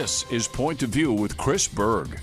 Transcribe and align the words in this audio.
This 0.00 0.24
is 0.32 0.48
Point 0.48 0.82
of 0.82 0.88
View 0.88 1.12
with 1.12 1.36
Chris 1.36 1.68
Berg. 1.68 2.18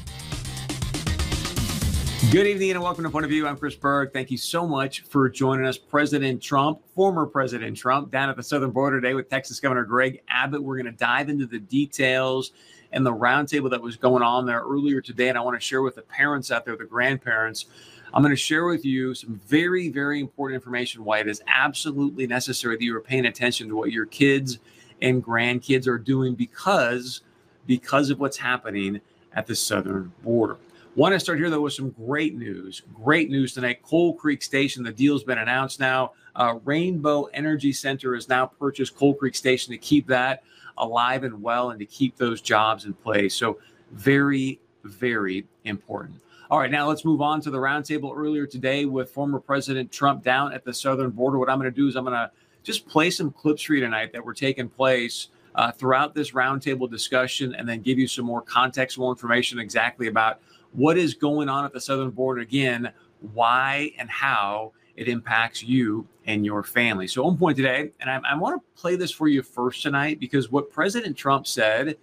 Good 2.32 2.48
evening 2.48 2.72
and 2.72 2.82
welcome 2.82 3.04
to 3.04 3.10
Point 3.12 3.26
of 3.26 3.30
View. 3.30 3.46
I'm 3.46 3.56
Chris 3.56 3.76
Berg. 3.76 4.12
Thank 4.12 4.32
you 4.32 4.38
so 4.40 4.68
much 4.68 5.02
for 5.02 5.30
joining 5.30 5.64
us. 5.68 5.78
President 5.78 6.42
Trump, 6.42 6.82
former 6.96 7.28
President 7.28 7.78
Trump, 7.78 8.10
down 8.10 8.32
at 8.32 8.36
the 8.36 8.42
southern 8.42 8.72
border 8.72 9.00
today 9.00 9.14
with 9.14 9.30
Texas 9.30 9.60
Governor 9.60 9.84
Greg 9.84 10.24
Abbott. 10.28 10.64
We're 10.64 10.78
going 10.78 10.92
to 10.92 10.98
dive 10.98 11.30
into 11.30 11.46
the 11.46 11.60
details 11.60 12.52
and 12.94 13.06
the 13.06 13.14
roundtable 13.14 13.70
that 13.70 13.80
was 13.84 13.96
going 13.96 14.24
on 14.24 14.48
there 14.48 14.62
earlier 14.62 15.00
today. 15.00 15.30
And 15.30 15.38
I 15.38 15.42
want 15.42 15.56
to 15.56 15.64
share 15.64 15.84
with 15.84 15.94
the 15.94 16.02
parents 16.02 16.50
out 16.50 16.66
there, 16.66 16.76
the 16.76 16.84
grandparents, 16.84 17.68
I'm 18.12 18.24
going 18.24 18.34
to 18.34 18.36
share 18.36 18.66
with 18.66 18.86
you 18.86 19.14
some 19.14 19.40
very, 19.46 19.90
very 19.90 20.20
important 20.20 20.56
information 20.56 21.04
why 21.04 21.20
it 21.20 21.28
is 21.28 21.44
absolutely 21.46 22.26
necessary 22.26 22.76
that 22.76 22.84
you 22.84 22.98
are 22.98 23.02
paying 23.02 23.28
attention 23.28 23.68
to 23.68 23.76
what 23.76 23.92
your 23.92 24.08
kids 24.08 24.58
and 25.00 25.24
grandkids 25.24 25.86
are 25.86 26.00
doing 26.00 26.34
because 26.34 27.22
because 27.68 28.10
of 28.10 28.20
what's 28.20 28.38
happening 28.38 29.00
at 29.34 29.46
the 29.46 29.56
southern 29.56 30.12
border. 30.24 30.58
Want 30.96 31.14
to 31.14 31.20
start 31.20 31.38
here 31.38 31.52
though 31.52 31.62
with 31.62 31.74
some 31.74 31.92
great 31.92 32.36
news. 32.36 32.82
Great 32.92 33.30
news 33.30 33.54
tonight. 33.54 33.84
Coal 33.84 34.16
Creek 34.16 34.42
Station, 34.42 34.84
the 34.84 34.92
deal's 34.92 35.24
been 35.24 35.38
announced 35.38 35.80
now. 35.80 36.14
Uh, 36.36 36.56
Rainbow 36.66 37.26
Energy 37.34 37.72
Center 37.72 38.16
has 38.16 38.28
now 38.28 38.48
purchased 38.48 38.96
Coal 38.96 39.14
Creek 39.14 39.36
Station 39.36 39.72
to 39.72 39.78
keep 39.78 40.08
that 40.08 40.44
alive 40.78 41.24
and 41.24 41.42
well 41.42 41.70
and 41.70 41.80
to 41.80 41.86
keep 41.86 42.16
those 42.18 42.42
jobs 42.42 42.86
in 42.86 42.94
place. 42.94 43.36
So 43.36 43.60
very, 43.92 44.60
very 44.84 45.46
important. 45.66 46.20
All 46.50 46.60
right, 46.60 46.72
now 46.72 46.88
let's 46.88 47.04
move 47.04 47.22
on 47.22 47.42
to 47.42 47.52
the 47.52 47.58
roundtable 47.58 48.16
earlier 48.16 48.48
today 48.48 48.86
with 48.86 49.12
former 49.12 49.40
President 49.40 49.92
Trump 49.92 50.24
down 50.24 50.54
at 50.54 50.64
the 50.64 50.74
southern 50.74 51.10
border. 51.10 51.38
What 51.38 51.50
I'm 51.50 51.60
going 51.60 51.72
to 51.72 51.76
do 51.76 51.88
is 51.88 51.96
I'm 51.96 52.06
going 52.06 52.16
to 52.16 52.32
just 52.64 52.88
play 52.88 53.10
some 53.10 53.32
clips 53.32 53.62
for 53.64 53.74
you 53.74 53.82
tonight 53.82 54.14
that 54.14 54.24
were 54.24 54.34
taking 54.34 54.70
place 54.70 55.28
uh, 55.56 55.72
throughout 55.72 56.14
this 56.14 56.32
roundtable 56.32 56.90
discussion 56.90 57.56
and 57.56 57.68
then 57.68 57.82
give 57.82 57.98
you 57.98 58.08
some 58.08 58.26
more 58.26 58.42
context, 58.42 58.98
more 58.98 59.12
information 59.12 59.60
exactly 59.60 60.08
about 60.08 60.40
what 60.74 60.98
is 60.98 61.14
going 61.14 61.50
on 61.50 61.66
at 61.66 61.74
the 61.74 61.82
southern 61.82 62.12
border 62.12 62.42
again, 62.42 62.92
why 63.34 63.92
and 63.98 64.10
how 64.10 64.72
it 64.96 65.08
impacts 65.08 65.64
you 65.64 66.08
and 66.26 66.46
your 66.46 66.64
family. 66.64 67.08
So, 67.08 67.26
on 67.26 67.38
point 67.38 67.58
today, 67.58 67.92
and 68.02 68.10
I, 68.10 68.20
I 68.32 68.36
want 68.36 68.62
to 68.62 68.82
play 68.82 68.96
this 68.96 69.12
for 69.12 69.28
you 69.28 69.42
first 69.42 69.82
tonight 69.82 70.20
because 70.20 70.52
what 70.52 70.70
President 70.72 71.16
Trump 71.16 71.48
said, 71.48 71.98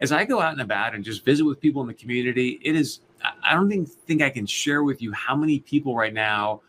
as 0.00 0.10
I 0.10 0.24
go 0.24 0.40
out 0.40 0.52
and 0.52 0.60
about 0.60 0.94
and 0.94 1.04
just 1.04 1.24
visit 1.24 1.44
with 1.44 1.60
people 1.60 1.80
in 1.82 1.88
the 1.88 1.94
community, 1.94 2.60
it 2.62 2.74
is, 2.74 3.00
I 3.44 3.54
don't 3.54 3.68
think, 3.68 3.88
think 3.88 4.22
I 4.22 4.30
can 4.30 4.46
share 4.46 4.82
with 4.82 5.00
you 5.00 5.12
how 5.12 5.36
many 5.36 5.60
people 5.60 5.94
right 5.94 6.12
now 6.12 6.62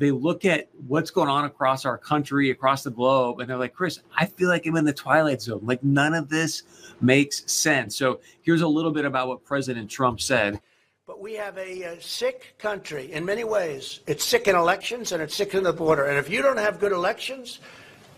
they 0.00 0.10
look 0.10 0.46
at 0.46 0.70
what's 0.88 1.10
going 1.10 1.28
on 1.28 1.44
across 1.44 1.84
our 1.84 1.98
country, 1.98 2.50
across 2.50 2.82
the 2.82 2.90
globe, 2.90 3.38
and 3.38 3.50
they're 3.50 3.58
like, 3.58 3.74
Chris, 3.74 4.00
I 4.16 4.24
feel 4.24 4.48
like 4.48 4.64
I'm 4.64 4.76
in 4.76 4.86
the 4.86 4.94
twilight 4.94 5.42
zone. 5.42 5.60
Like 5.62 5.84
none 5.84 6.14
of 6.14 6.30
this 6.30 6.62
makes 7.02 7.52
sense. 7.52 7.96
So 7.96 8.20
here's 8.40 8.62
a 8.62 8.66
little 8.66 8.92
bit 8.92 9.04
about 9.04 9.28
what 9.28 9.44
President 9.44 9.90
Trump 9.90 10.22
said. 10.22 10.58
But 11.06 11.20
we 11.20 11.34
have 11.34 11.58
a, 11.58 11.82
a, 11.82 12.00
sick 12.00 12.54
country 12.56 13.12
in 13.12 13.26
many 13.26 13.44
ways. 13.44 14.00
It's 14.06 14.24
sick 14.24 14.48
in 14.48 14.56
elections 14.56 15.12
and 15.12 15.22
it's 15.22 15.34
sick 15.34 15.54
in 15.54 15.64
the 15.64 15.72
border. 15.72 16.06
And 16.06 16.16
if 16.16 16.30
you 16.30 16.40
don't 16.40 16.56
have 16.56 16.80
good 16.80 16.92
elections 16.92 17.58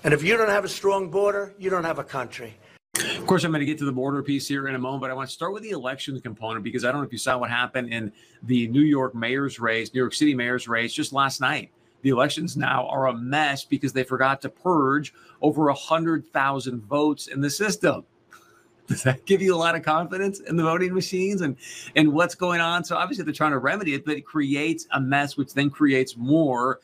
and 0.05 0.15
if 0.15 0.23
you 0.23 0.37
don't 0.37 0.51
have 0.51 0.65
a 0.65 0.69
strong 0.69 1.11
border, 1.11 1.53
you 1.59 1.69
don't 1.69 1.85
have 1.85 1.99
a 1.99 2.05
country. 2.05 2.55
Of 2.99 3.27
course, 3.27 3.45
I'm 3.45 3.53
going 3.53 3.61
to 3.61 3.67
get 3.67 3.79
to 3.79 3.87
the 3.87 3.93
border 3.93 4.23
piece 4.23 4.47
here 4.47 4.69
in 4.69 4.75
a 4.75 4.79
moment, 4.79 5.01
but 5.01 5.11
I 5.11 5.15
want 5.15 5.29
to 5.29 5.33
start 5.33 5.55
with 5.55 5.63
the 5.63 5.71
election 5.71 6.21
component 6.21 6.63
because 6.63 6.85
I 6.85 6.93
don't 6.93 7.01
know 7.01 7.07
if 7.07 7.13
you 7.13 7.19
saw 7.19 7.39
what 7.39 7.49
happened 7.49 7.91
in 7.91 8.13
the 8.43 8.69
New 8.69 8.83
York 8.83 9.15
mayor's 9.15 9.59
race, 9.59 9.95
New 9.95 10.01
York 10.01 10.13
City 10.13 10.35
mayor's 10.35 10.69
race 10.69 10.93
just 10.93 11.13
last 11.13 11.41
night. 11.41 11.71
The 12.03 12.11
elections 12.11 12.57
now 12.57 12.87
are 12.89 13.07
a 13.07 13.15
mess 13.15 13.65
because 13.65 13.95
they 13.95 14.03
forgot 14.03 14.43
to 14.43 14.51
purge 14.51 15.15
over 15.41 15.67
100,000 15.67 16.83
votes 16.83 17.29
in 17.29 17.41
the 17.41 17.49
system. 17.49 18.05
Does 18.89 19.05
that 19.05 19.25
give 19.25 19.41
you 19.41 19.55
a 19.55 19.57
lot 19.57 19.75
of 19.75 19.83
confidence 19.83 20.41
in 20.41 20.57
the 20.57 20.65
voting 20.65 20.93
machines 20.93 21.41
and, 21.41 21.57
and 21.97 22.13
what's 22.13 22.35
going 22.35 22.61
on? 22.61 22.85
So, 22.85 22.97
obviously, 22.97 23.25
they're 23.25 23.33
trying 23.33 23.53
to 23.53 23.59
remedy 23.59 23.95
it, 23.95 24.05
but 24.05 24.17
it 24.17 24.27
creates 24.27 24.87
a 24.91 25.01
mess, 25.01 25.37
which 25.39 25.55
then 25.55 25.71
creates 25.71 26.17
more 26.17 26.81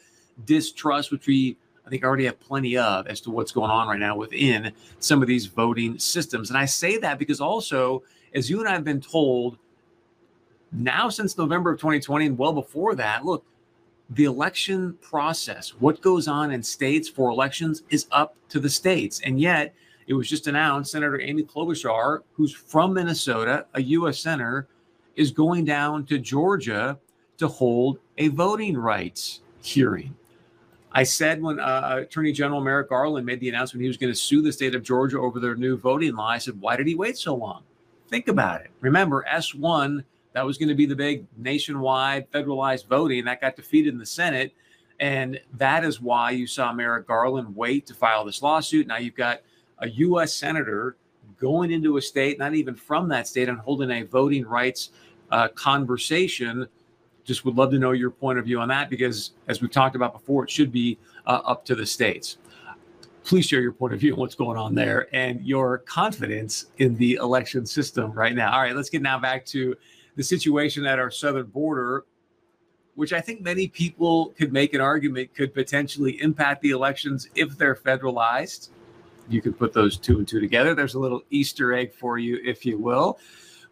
distrust, 0.47 1.11
which 1.11 1.27
we 1.27 1.59
I 1.89 1.91
think 1.91 2.05
I 2.05 2.07
already 2.07 2.27
have 2.27 2.39
plenty 2.39 2.77
of 2.77 3.07
as 3.07 3.19
to 3.23 3.31
what's 3.31 3.51
going 3.51 3.71
on 3.71 3.89
right 3.89 3.99
now 3.99 4.15
within 4.15 4.73
some 4.99 5.23
of 5.23 5.29
these 5.29 5.47
voting 5.47 5.99
systems. 5.99 6.51
And 6.51 6.59
I 6.59 6.67
say 6.67 6.99
that 6.99 7.19
because 7.19 7.41
also, 7.41 8.03
as 8.35 8.51
you 8.51 8.61
and 8.61 8.69
I 8.69 8.73
have 8.73 8.85
been 8.85 9.01
told 9.01 9.57
now 10.71 11.09
since 11.09 11.39
November 11.39 11.73
of 11.73 11.81
2020 11.81 12.27
and 12.27 12.37
well 12.37 12.53
before 12.53 12.95
that, 12.97 13.25
look, 13.25 13.43
the 14.11 14.25
election 14.25 14.99
process, 15.01 15.71
what 15.71 16.03
goes 16.03 16.29
on 16.29 16.51
in 16.51 16.63
states 16.63 17.09
for 17.09 17.31
elections 17.31 17.85
is 17.89 18.07
up 18.13 18.37
to 18.51 18.61
the 18.61 18.69
states. 18.69 19.23
And 19.25 19.41
yet, 19.41 19.75
it 20.07 20.13
was 20.13 20.29
just 20.29 20.47
announced 20.47 20.93
Senator 20.93 21.19
Amy 21.23 21.43
Klobuchar, 21.43 22.21
who's 22.35 22.53
from 22.53 22.93
Minnesota, 22.93 23.65
a 23.73 23.81
U.S. 23.81 24.21
senator, 24.21 24.69
is 25.17 25.31
going 25.31 25.65
down 25.65 26.05
to 26.05 26.19
Georgia 26.19 26.99
to 27.39 27.49
hold 27.49 27.99
a 28.19 28.29
voting 28.29 28.77
rights 28.77 29.41
hearing. 29.63 30.15
I 30.93 31.03
said 31.03 31.43
when 31.43 31.61
uh, 31.61 31.99
Attorney 32.03 32.33
General 32.33 32.61
Merrick 32.61 32.89
Garland 32.89 33.27
made 33.27 33.41
the 33.41 33.49
announcement 33.49 33.83
he 33.83 33.89
was 33.89 33.97
going 33.97 34.13
to 34.13 34.19
sue 34.19 34.41
the 34.41 34.53
state 34.53 34.75
of 34.75 34.83
Georgia 34.83 35.19
over 35.19 35.39
their 35.39 35.55
new 35.55 35.77
voting 35.77 36.15
law, 36.15 36.29
I 36.29 36.39
said, 36.39 36.61
why 36.61 36.77
did 36.77 36.87
he 36.87 36.95
wait 36.95 37.19
so 37.19 37.35
long? 37.35 37.63
Think 38.09 38.29
about 38.29 38.63
it. 38.63 38.71
Remember, 38.81 39.25
S1, 39.31 40.03
that 40.33 40.47
was 40.47 40.57
going 40.57 40.71
to 40.71 40.75
be 40.75 40.87
the 40.87 40.97
big 40.97 41.27
nationwide 41.37 42.31
federalized 42.31 42.87
voting 42.87 43.25
that 43.27 43.41
got 43.41 43.57
defeated 43.57 43.93
in 43.93 43.99
the 43.99 44.07
Senate. 44.07 44.55
And 45.01 45.41
that 45.55 45.85
is 45.85 46.01
why 46.01 46.31
you 46.31 46.47
saw 46.47 46.73
Merrick 46.73 47.07
Garland 47.07 47.55
wait 47.55 47.87
to 47.87 47.95
file 47.95 48.25
this 48.25 48.43
lawsuit. 48.43 48.87
Now 48.87 48.97
you've 48.97 49.15
got 49.15 49.43
a 49.79 49.89
U.S. 49.89 50.33
senator 50.33 50.97
going 51.39 51.71
into 51.71 51.99
a 51.99 52.03
state, 52.03 52.39
not 52.39 52.55
even 52.55 52.75
from 52.75 53.09
that 53.09 53.29
state, 53.29 53.49
and 53.49 53.59
holding 53.59 53.91
a 53.91 54.03
voting 54.03 54.45
rights 54.45 54.91
uh, 55.31 55.49
conversation 55.49 56.67
just 57.29 57.45
would 57.45 57.57
love 57.57 57.71
to 57.71 57.79
know 57.79 57.93
your 57.93 58.11
point 58.11 58.39
of 58.39 58.47
view 58.47 58.59
on 58.59 58.69
that 58.69 58.89
because, 58.89 59.33
as 59.49 59.61
we've 59.61 59.71
talked 59.71 59.95
about 59.95 60.15
before, 60.15 60.45
it 60.45 60.51
should 60.51 60.73
be 60.73 60.99
uh, 61.27 61.43
up 61.45 61.63
to 61.67 61.75
the 61.75 61.85
states. 61.85 62.39
Please 63.23 63.45
share 63.45 63.61
your 63.61 63.73
point 63.73 63.93
of 63.93 64.01
view 64.01 64.15
on 64.15 64.19
what's 64.19 64.35
going 64.35 64.57
on 64.57 64.75
there 64.75 65.15
and 65.15 65.47
your 65.47 65.79
confidence 65.79 66.67
in 66.79 66.97
the 66.97 67.17
election 67.17 67.67
system 67.67 68.11
right 68.13 68.35
now. 68.35 68.51
All 68.51 68.63
right, 68.63 68.75
let's 68.75 68.89
get 68.89 69.03
now 69.03 69.19
back 69.19 69.45
to 69.47 69.77
the 70.17 70.23
situation 70.23 70.87
at 70.87 70.99
our 70.99 71.11
southern 71.11 71.47
border, 71.49 72.07
which 72.95 73.13
I 73.13 73.21
think 73.21 73.43
many 73.43 73.69
people 73.69 74.31
could 74.39 74.51
make 74.51 74.73
an 74.73 74.81
argument 74.81 75.35
could 75.35 75.53
potentially 75.53 76.21
impact 76.23 76.63
the 76.63 76.71
elections 76.71 77.29
if 77.35 77.59
they're 77.59 77.77
federalized. 77.77 78.71
You 79.29 79.43
can 79.43 79.53
put 79.53 79.75
those 79.75 79.99
two 79.99 80.17
and 80.17 80.27
two 80.27 80.41
together. 80.41 80.75
There's 80.75 80.95
a 80.95 80.99
little 80.99 81.23
Easter 81.29 81.75
egg 81.75 81.93
for 81.93 82.17
you, 82.17 82.41
if 82.43 82.65
you 82.65 82.79
will. 82.79 83.19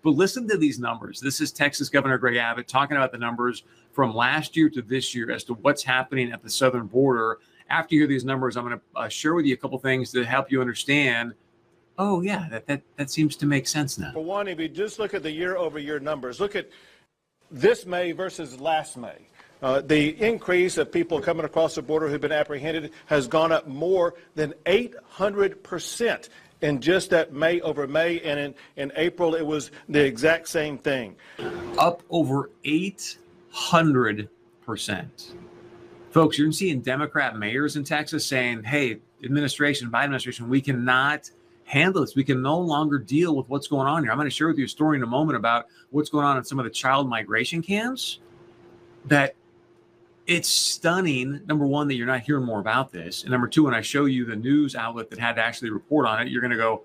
But 0.07 0.15
listen 0.15 0.47
to 0.51 0.57
these 0.57 0.79
numbers. 0.79 1.21
This 1.21 1.41
is 1.41 1.51
Texas 1.51 1.89
Governor 1.89 2.17
Greg 2.17 2.37
Abbott 2.37 2.69
talking 2.69 2.97
about 2.97 3.11
the 3.11 3.19
numbers 3.19 3.65
from 3.91 4.15
last 4.15 4.57
year 4.57 4.71
to 4.71 4.81
this 4.81 5.17
year 5.17 5.33
as 5.33 5.43
to 5.43 5.55
what's 5.55 5.83
happening 5.83 6.31
at 6.31 6.45
the 6.45 6.49
southern 6.49 6.87
border. 6.87 7.41
After 7.69 7.97
you 7.97 8.03
hear 8.03 8.07
these 8.07 8.25
numbers, 8.25 8.57
I'm 8.57 8.65
going 8.69 8.79
to 8.79 8.85
uh, 8.95 9.09
share 9.09 9.35
with 9.35 9.47
you 9.47 9.55
a 9.55 9.57
couple 9.57 9.77
things 9.81 10.13
to 10.13 10.25
help 10.25 10.53
you 10.53 10.61
understand. 10.61 11.35
Oh, 11.99 12.21
yeah, 12.21 12.47
that, 12.53 12.69
that, 12.69 12.83
that 12.95 13.11
seems 13.11 13.35
to 13.39 13.47
make 13.47 13.67
sense 13.67 13.99
now. 13.99 14.13
For 14.13 14.23
one, 14.23 14.47
if 14.47 14.61
you 14.61 14.69
just 14.69 15.01
look 15.01 15.13
at 15.13 15.25
the 15.25 15.33
year 15.33 15.57
over 15.57 15.77
year 15.81 15.99
numbers, 15.99 16.39
look 16.39 16.55
at 16.55 16.71
this 17.51 17.85
May 17.85 18.13
versus 18.13 18.61
last 18.61 18.97
May. 18.97 19.27
Uh, 19.61 19.81
the 19.81 20.11
increase 20.23 20.79
of 20.79 20.93
people 20.93 21.21
coming 21.21 21.45
across 21.45 21.75
the 21.75 21.83
border 21.83 22.09
who've 22.09 22.21
been 22.21 22.31
apprehended 22.31 22.93
has 23.07 23.27
gone 23.27 23.51
up 23.51 23.67
more 23.67 24.15
than 24.37 24.55
800 24.67 25.65
percent 25.65 26.29
in 26.63 26.81
just 26.81 27.11
that 27.11 27.33
May 27.33 27.61
over 27.61 27.87
May, 27.87 28.21
and 28.21 28.39
in, 28.39 28.55
in 28.77 28.93
April 28.97 29.35
it 29.35 29.45
was 29.45 29.71
the 29.89 30.05
exact 30.05 30.49
same 30.49 30.79
thing. 30.79 31.17
Up 31.79 32.03
over 32.11 32.51
800%. 32.65 34.29
Folks, 36.11 36.39
you're 36.39 36.51
seeing 36.53 36.81
Democrat 36.81 37.37
mayors 37.37 37.77
in 37.77 37.85
Texas 37.85 38.25
saying, 38.25 38.63
hey, 38.65 39.01
administration, 39.23 39.91
Biden 39.91 40.05
administration, 40.05 40.49
we 40.49 40.61
cannot 40.61 41.31
handle 41.65 42.01
this. 42.01 42.15
We 42.15 42.25
can 42.25 42.41
no 42.41 42.59
longer 42.59 42.99
deal 42.99 43.37
with 43.37 43.49
what's 43.49 43.67
going 43.67 43.87
on 43.87 44.03
here. 44.03 44.13
I'm 44.13 44.17
going 44.17 44.27
to 44.27 44.35
share 44.35 44.49
with 44.49 44.59
you 44.59 44.65
a 44.65 44.69
story 44.69 44.97
in 44.97 45.03
a 45.03 45.07
moment 45.07 45.37
about 45.37 45.67
what's 45.91 46.09
going 46.09 46.25
on 46.25 46.39
in 46.39 46.45
some 46.45 46.59
of 46.59 46.65
the 46.65 46.71
child 46.71 47.09
migration 47.09 47.61
camps 47.61 48.21
that 49.05 49.35
it's 50.27 50.49
stunning 50.49 51.41
number 51.47 51.67
one 51.67 51.87
that 51.89 51.95
you're 51.95 52.07
not 52.07 52.21
hearing 52.21 52.45
more 52.45 52.61
about 52.61 52.91
this 52.91 53.23
and 53.23 53.31
number 53.31 53.47
two 53.47 53.65
when 53.65 53.75
i 53.75 53.81
show 53.81 54.07
you 54.07 54.25
the 54.25 54.37
news 54.37 54.75
outlet 54.75 55.09
that 55.11 55.19
had 55.19 55.35
to 55.35 55.43
actually 55.43 55.71
report 55.71 56.07
on 56.07 56.21
it 56.21 56.29
you're 56.29 56.41
going 56.41 56.51
to 56.51 56.57
go 56.57 56.83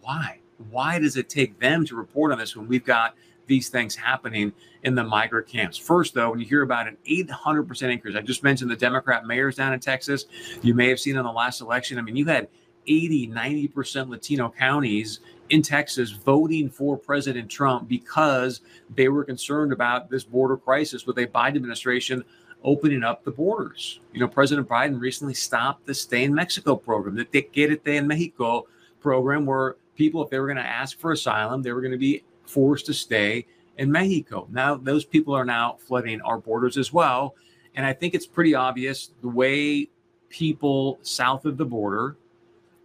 why? 0.00 0.38
Why 0.70 0.98
does 0.98 1.16
it 1.16 1.28
take 1.28 1.58
them 1.58 1.84
to 1.86 1.96
report 1.96 2.32
on 2.32 2.38
this 2.38 2.56
when 2.56 2.68
we've 2.68 2.84
got 2.84 3.14
these 3.46 3.68
things 3.68 3.94
happening 3.94 4.52
in 4.84 4.94
the 4.94 5.04
migrant 5.04 5.48
camps? 5.48 5.76
First 5.76 6.14
though 6.14 6.30
when 6.30 6.40
you 6.40 6.46
hear 6.46 6.62
about 6.62 6.88
an 6.88 6.96
800% 7.08 7.92
increase 7.92 8.16
i 8.16 8.20
just 8.20 8.42
mentioned 8.42 8.70
the 8.70 8.76
democrat 8.76 9.26
mayors 9.26 9.56
down 9.56 9.72
in 9.72 9.80
texas. 9.80 10.26
You 10.62 10.74
may 10.74 10.88
have 10.88 11.00
seen 11.00 11.16
in 11.16 11.24
the 11.24 11.32
last 11.32 11.60
election 11.60 11.98
i 11.98 12.02
mean 12.02 12.16
you 12.16 12.26
had 12.26 12.48
80 12.86 13.28
90% 13.28 14.08
latino 14.08 14.50
counties 14.50 15.20
in 15.50 15.62
Texas 15.62 16.10
voting 16.10 16.68
for 16.68 16.96
President 16.96 17.48
Trump 17.48 17.86
because 17.86 18.62
they 18.96 19.08
were 19.08 19.22
concerned 19.22 19.72
about 19.72 20.10
this 20.10 20.24
border 20.24 20.56
crisis 20.56 21.06
with 21.06 21.18
a 21.18 21.26
Biden 21.26 21.56
administration 21.56 22.24
opening 22.64 23.02
up 23.02 23.24
the 23.24 23.30
borders. 23.30 24.00
You 24.12 24.20
know, 24.20 24.28
President 24.28 24.68
Biden 24.68 25.00
recently 25.00 25.34
stopped 25.34 25.86
the 25.86 25.94
Stay 25.94 26.24
in 26.24 26.34
Mexico 26.34 26.76
program, 26.76 27.14
the 27.16 27.24
Quédate 27.24 27.96
en 27.96 28.06
Mexico 28.06 28.66
program, 29.00 29.46
where 29.46 29.76
people, 29.96 30.22
if 30.22 30.30
they 30.30 30.38
were 30.38 30.46
going 30.46 30.56
to 30.56 30.62
ask 30.62 30.98
for 30.98 31.12
asylum, 31.12 31.62
they 31.62 31.72
were 31.72 31.80
going 31.80 31.92
to 31.92 31.98
be 31.98 32.22
forced 32.44 32.86
to 32.86 32.94
stay 32.94 33.46
in 33.78 33.90
Mexico. 33.90 34.46
Now, 34.50 34.76
those 34.76 35.04
people 35.04 35.34
are 35.34 35.44
now 35.44 35.76
flooding 35.78 36.20
our 36.22 36.38
borders 36.38 36.76
as 36.76 36.92
well. 36.92 37.34
And 37.74 37.86
I 37.86 37.92
think 37.92 38.14
it's 38.14 38.26
pretty 38.26 38.54
obvious 38.54 39.10
the 39.22 39.28
way 39.28 39.88
people 40.28 40.98
south 41.02 41.44
of 41.44 41.56
the 41.56 41.64
border 41.64 42.16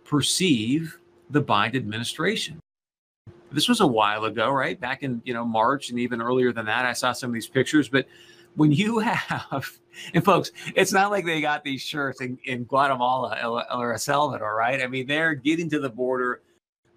perceive 0.03 0.97
the 1.29 1.41
Biden 1.41 1.75
administration. 1.75 2.59
This 3.51 3.67
was 3.67 3.79
a 3.79 3.87
while 3.87 4.25
ago, 4.25 4.49
right? 4.51 4.79
Back 4.79 5.03
in 5.03 5.21
you 5.23 5.33
know 5.33 5.45
March 5.45 5.89
and 5.89 5.99
even 5.99 6.21
earlier 6.21 6.51
than 6.51 6.65
that, 6.65 6.85
I 6.85 6.93
saw 6.93 7.13
some 7.13 7.29
of 7.29 7.33
these 7.33 7.47
pictures. 7.47 7.87
But 7.87 8.07
when 8.57 8.71
you 8.71 8.99
have, 8.99 9.79
and 10.13 10.25
folks, 10.25 10.51
it's 10.75 10.91
not 10.91 11.11
like 11.11 11.25
they 11.25 11.39
got 11.39 11.63
these 11.63 11.81
shirts 11.81 12.21
in, 12.21 12.37
in 12.43 12.65
Guatemala 12.65 13.37
or 13.71 13.93
El 13.93 13.97
Salvador, 13.97 14.55
right? 14.55 14.81
I 14.81 14.87
mean, 14.87 15.07
they're 15.07 15.35
getting 15.35 15.69
to 15.69 15.79
the 15.79 15.89
border. 15.89 16.41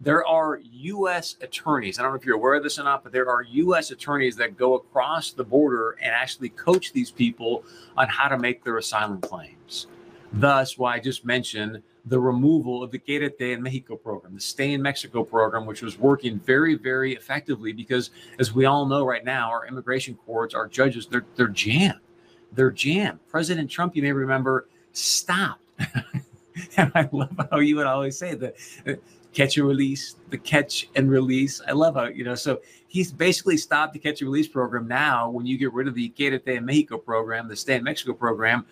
There 0.01 0.27
are 0.27 0.59
U.S. 0.63 1.37
attorneys. 1.43 1.99
I 1.99 2.03
don't 2.03 2.13
know 2.13 2.19
if 2.19 2.25
you're 2.25 2.37
aware 2.37 2.55
of 2.55 2.63
this 2.63 2.79
or 2.79 2.85
not, 2.85 3.05
but 3.05 3.13
there 3.13 3.29
are 3.29 3.43
U.S. 3.43 3.91
attorneys 3.91 4.35
that 4.37 4.57
go 4.57 4.75
across 4.75 5.33
the 5.33 5.45
border 5.45 5.99
and 6.03 6.11
actually 6.11 6.49
coach 6.49 6.93
these 6.93 7.11
people 7.11 7.65
on 7.99 8.09
how 8.09 8.29
to 8.29 8.39
make 8.39 8.65
their 8.65 8.79
asylum 8.79 9.21
claims. 9.21 9.87
Thus, 10.33 10.79
why 10.79 10.95
I 10.95 11.01
just 11.01 11.27
mentioned 11.27 11.83
the 12.07 12.19
removal 12.19 12.83
of 12.83 12.91
the 12.91 12.99
Quédate 12.99 13.41
in 13.41 13.63
Mexico 13.63 13.97
program, 13.97 14.35
the 14.35 14.41
Stay 14.41 14.73
in 14.73 14.83
Mexico 14.83 15.23
program, 15.23 15.67
which 15.67 15.83
was 15.83 15.99
working 15.99 16.39
very, 16.39 16.75
very 16.75 17.15
effectively 17.15 17.73
because, 17.73 18.11
as 18.39 18.53
we 18.53 18.65
all 18.65 18.87
know 18.87 19.05
right 19.05 19.25
now, 19.25 19.51
our 19.51 19.67
immigration 19.67 20.15
courts, 20.15 20.55
our 20.55 20.67
judges, 20.67 21.07
they're, 21.07 21.27
they're 21.37 21.49
jammed. 21.49 22.01
They're 22.53 22.71
jammed. 22.71 23.21
President 23.29 23.71
Trump, 23.71 23.95
you 23.95 24.03
may 24.03 24.13
remember, 24.13 24.69
stopped. 24.93 25.63
and 26.77 26.91
I 26.95 27.09
love 27.13 27.49
how 27.51 27.59
you 27.59 27.77
would 27.77 27.87
always 27.87 28.19
say 28.19 28.35
the 28.35 28.55
uh, 28.87 28.95
catch 29.33 29.57
and 29.57 29.67
release, 29.67 30.17
the 30.31 30.39
catch 30.39 30.89
and 30.97 31.11
release. 31.11 31.61
I 31.67 31.73
love 31.73 31.95
how, 31.95 32.07
you 32.07 32.25
know, 32.25 32.35
so 32.35 32.61
he's 32.89 33.13
basically 33.13 33.57
stopped 33.57 33.93
the 33.93 33.99
catch 33.99 34.21
and 34.21 34.31
release 34.31 34.49
program 34.49 34.89
now. 34.89 35.31
When 35.31 35.47
you 35.47 35.59
get 35.59 35.73
rid 35.73 35.87
of 35.87 35.95
the 35.95 36.11
Quédate 36.11 36.47
in 36.49 36.65
Mexico 36.65 36.99
program, 36.99 37.49
the 37.49 37.57
Stay 37.57 37.77
in 37.77 37.85
Mexico 37.85 38.13
program, 38.13 38.67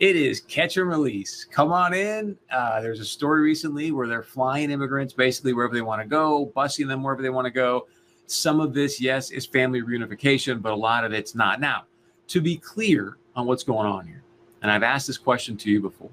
it 0.00 0.14
is 0.14 0.40
catch 0.42 0.76
and 0.76 0.88
release. 0.88 1.44
Come 1.44 1.72
on 1.72 1.92
in. 1.92 2.36
Uh, 2.50 2.80
there's 2.80 3.00
a 3.00 3.04
story 3.04 3.42
recently 3.42 3.90
where 3.90 4.06
they're 4.06 4.22
flying 4.22 4.70
immigrants 4.70 5.12
basically 5.12 5.52
wherever 5.52 5.74
they 5.74 5.82
want 5.82 6.00
to 6.00 6.06
go, 6.06 6.52
busing 6.54 6.86
them 6.86 7.02
wherever 7.02 7.22
they 7.22 7.30
want 7.30 7.46
to 7.46 7.50
go. 7.50 7.88
Some 8.26 8.60
of 8.60 8.74
this, 8.74 9.00
yes, 9.00 9.30
is 9.30 9.46
family 9.46 9.82
reunification, 9.82 10.62
but 10.62 10.72
a 10.72 10.76
lot 10.76 11.04
of 11.04 11.12
it's 11.12 11.34
not. 11.34 11.60
Now, 11.60 11.84
to 12.28 12.40
be 12.40 12.56
clear 12.56 13.16
on 13.34 13.46
what's 13.46 13.64
going 13.64 13.86
on 13.86 14.06
here, 14.06 14.22
and 14.62 14.70
I've 14.70 14.82
asked 14.82 15.06
this 15.06 15.18
question 15.18 15.56
to 15.58 15.70
you 15.70 15.80
before. 15.80 16.10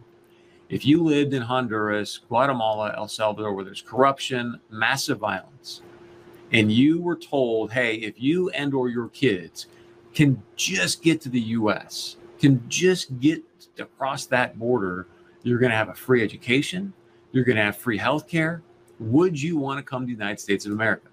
If 0.70 0.86
you 0.86 1.04
lived 1.04 1.34
in 1.34 1.44
Honduras, 1.44 2.18
Guatemala, 2.28 2.96
El 2.98 3.08
Salvador, 3.08 3.54
where 3.54 3.66
there's 3.66 3.82
corruption, 3.82 4.60
massive 4.72 5.20
violence, 5.20 5.82
and 6.52 6.72
you 6.72 7.02
were 7.02 7.18
told, 7.18 7.72
hey, 7.72 7.96
if 7.96 8.20
you 8.20 8.50
and 8.50 8.74
or 8.74 8.90
your 8.90 9.10
kids 9.10 9.68
can 10.14 10.42
just 10.56 11.04
get 11.04 11.22
to 11.22 11.30
the 11.30 11.40
US, 11.40 12.16
can 12.40 12.64
just 12.68 13.20
get 13.20 13.44
across 13.80 14.26
that 14.28 14.58
border, 14.58 15.08
you're 15.44 15.60
going 15.60 15.72
to 15.72 15.78
have 15.78 15.90
a 15.90 15.96
free 15.96 16.24
education, 16.24 16.94
you're 17.32 17.44
going 17.44 17.58
to 17.58 17.64
have 17.64 17.78
free 17.78 17.98
health 17.98 18.28
care. 18.28 18.64
Would 19.00 19.42
you 19.42 19.58
want 19.58 19.78
to 19.78 19.84
come 19.84 20.04
to 20.04 20.06
the 20.06 20.12
United 20.12 20.40
States 20.40 20.66
of 20.66 20.72
America? 20.72 21.10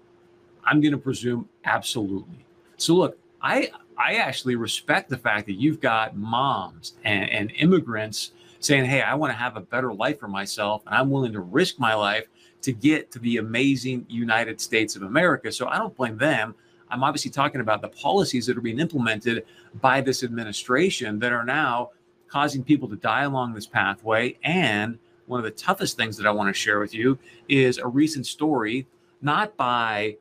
I'm 0.65 0.81
going 0.81 0.93
to 0.93 0.97
presume 0.97 1.49
absolutely. 1.65 2.45
So 2.77 2.95
look, 2.95 3.17
I 3.41 3.71
I 3.97 4.15
actually 4.15 4.55
respect 4.55 5.09
the 5.09 5.17
fact 5.17 5.45
that 5.47 5.53
you've 5.53 5.79
got 5.79 6.15
moms 6.15 6.93
and, 7.03 7.29
and 7.29 7.51
immigrants 7.57 8.31
saying, 8.59 8.85
"Hey, 8.85 9.01
I 9.01 9.13
want 9.15 9.31
to 9.31 9.37
have 9.37 9.57
a 9.57 9.61
better 9.61 9.93
life 9.93 10.19
for 10.19 10.27
myself, 10.27 10.83
and 10.85 10.95
I'm 10.95 11.09
willing 11.09 11.33
to 11.33 11.41
risk 11.41 11.79
my 11.79 11.93
life 11.93 12.27
to 12.61 12.71
get 12.71 13.11
to 13.11 13.19
the 13.19 13.37
amazing 13.37 14.05
United 14.09 14.61
States 14.61 14.95
of 14.95 15.03
America." 15.03 15.51
So 15.51 15.67
I 15.67 15.77
don't 15.77 15.95
blame 15.95 16.17
them. 16.17 16.55
I'm 16.89 17.03
obviously 17.03 17.31
talking 17.31 17.61
about 17.61 17.81
the 17.81 17.89
policies 17.89 18.45
that 18.45 18.57
are 18.57 18.61
being 18.61 18.79
implemented 18.79 19.45
by 19.81 19.99
this 20.01 20.23
administration 20.23 21.19
that 21.19 21.31
are 21.31 21.43
now 21.43 21.91
causing 22.33 22.63
people 22.63 22.89
to 22.89 22.95
die 22.95 23.23
along 23.23 23.53
this 23.53 23.67
pathway. 23.67 24.35
And 24.43 24.97
one 25.27 25.39
of 25.39 25.43
the 25.43 25.51
toughest 25.51 25.95
things 25.95 26.17
that 26.17 26.25
I 26.25 26.31
want 26.31 26.49
to 26.49 26.53
share 26.53 26.79
with 26.79 26.95
you 26.95 27.19
is 27.47 27.77
a 27.77 27.87
recent 27.87 28.25
story, 28.25 28.87
not 29.21 29.55
by 29.55 30.17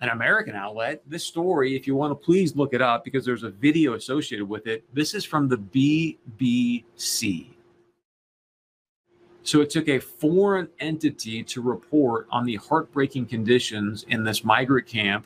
an 0.00 0.08
American 0.08 0.56
outlet. 0.56 1.00
This 1.06 1.24
story, 1.24 1.76
if 1.76 1.86
you 1.86 1.94
want 1.94 2.10
to 2.10 2.16
please 2.16 2.56
look 2.56 2.74
it 2.74 2.82
up 2.82 3.04
because 3.04 3.24
there's 3.24 3.44
a 3.44 3.50
video 3.50 3.94
associated 3.94 4.48
with 4.48 4.66
it. 4.66 4.82
This 4.92 5.14
is 5.14 5.24
from 5.24 5.48
the 5.48 5.58
BBC. 5.58 7.46
So 9.44 9.60
it 9.60 9.70
took 9.70 9.88
a 9.88 10.00
foreign 10.00 10.68
entity 10.80 11.44
to 11.44 11.62
report 11.62 12.26
on 12.30 12.46
the 12.46 12.56
heartbreaking 12.56 13.26
conditions 13.26 14.04
in 14.08 14.24
this 14.24 14.42
migrant 14.42 14.88
camp. 14.88 15.24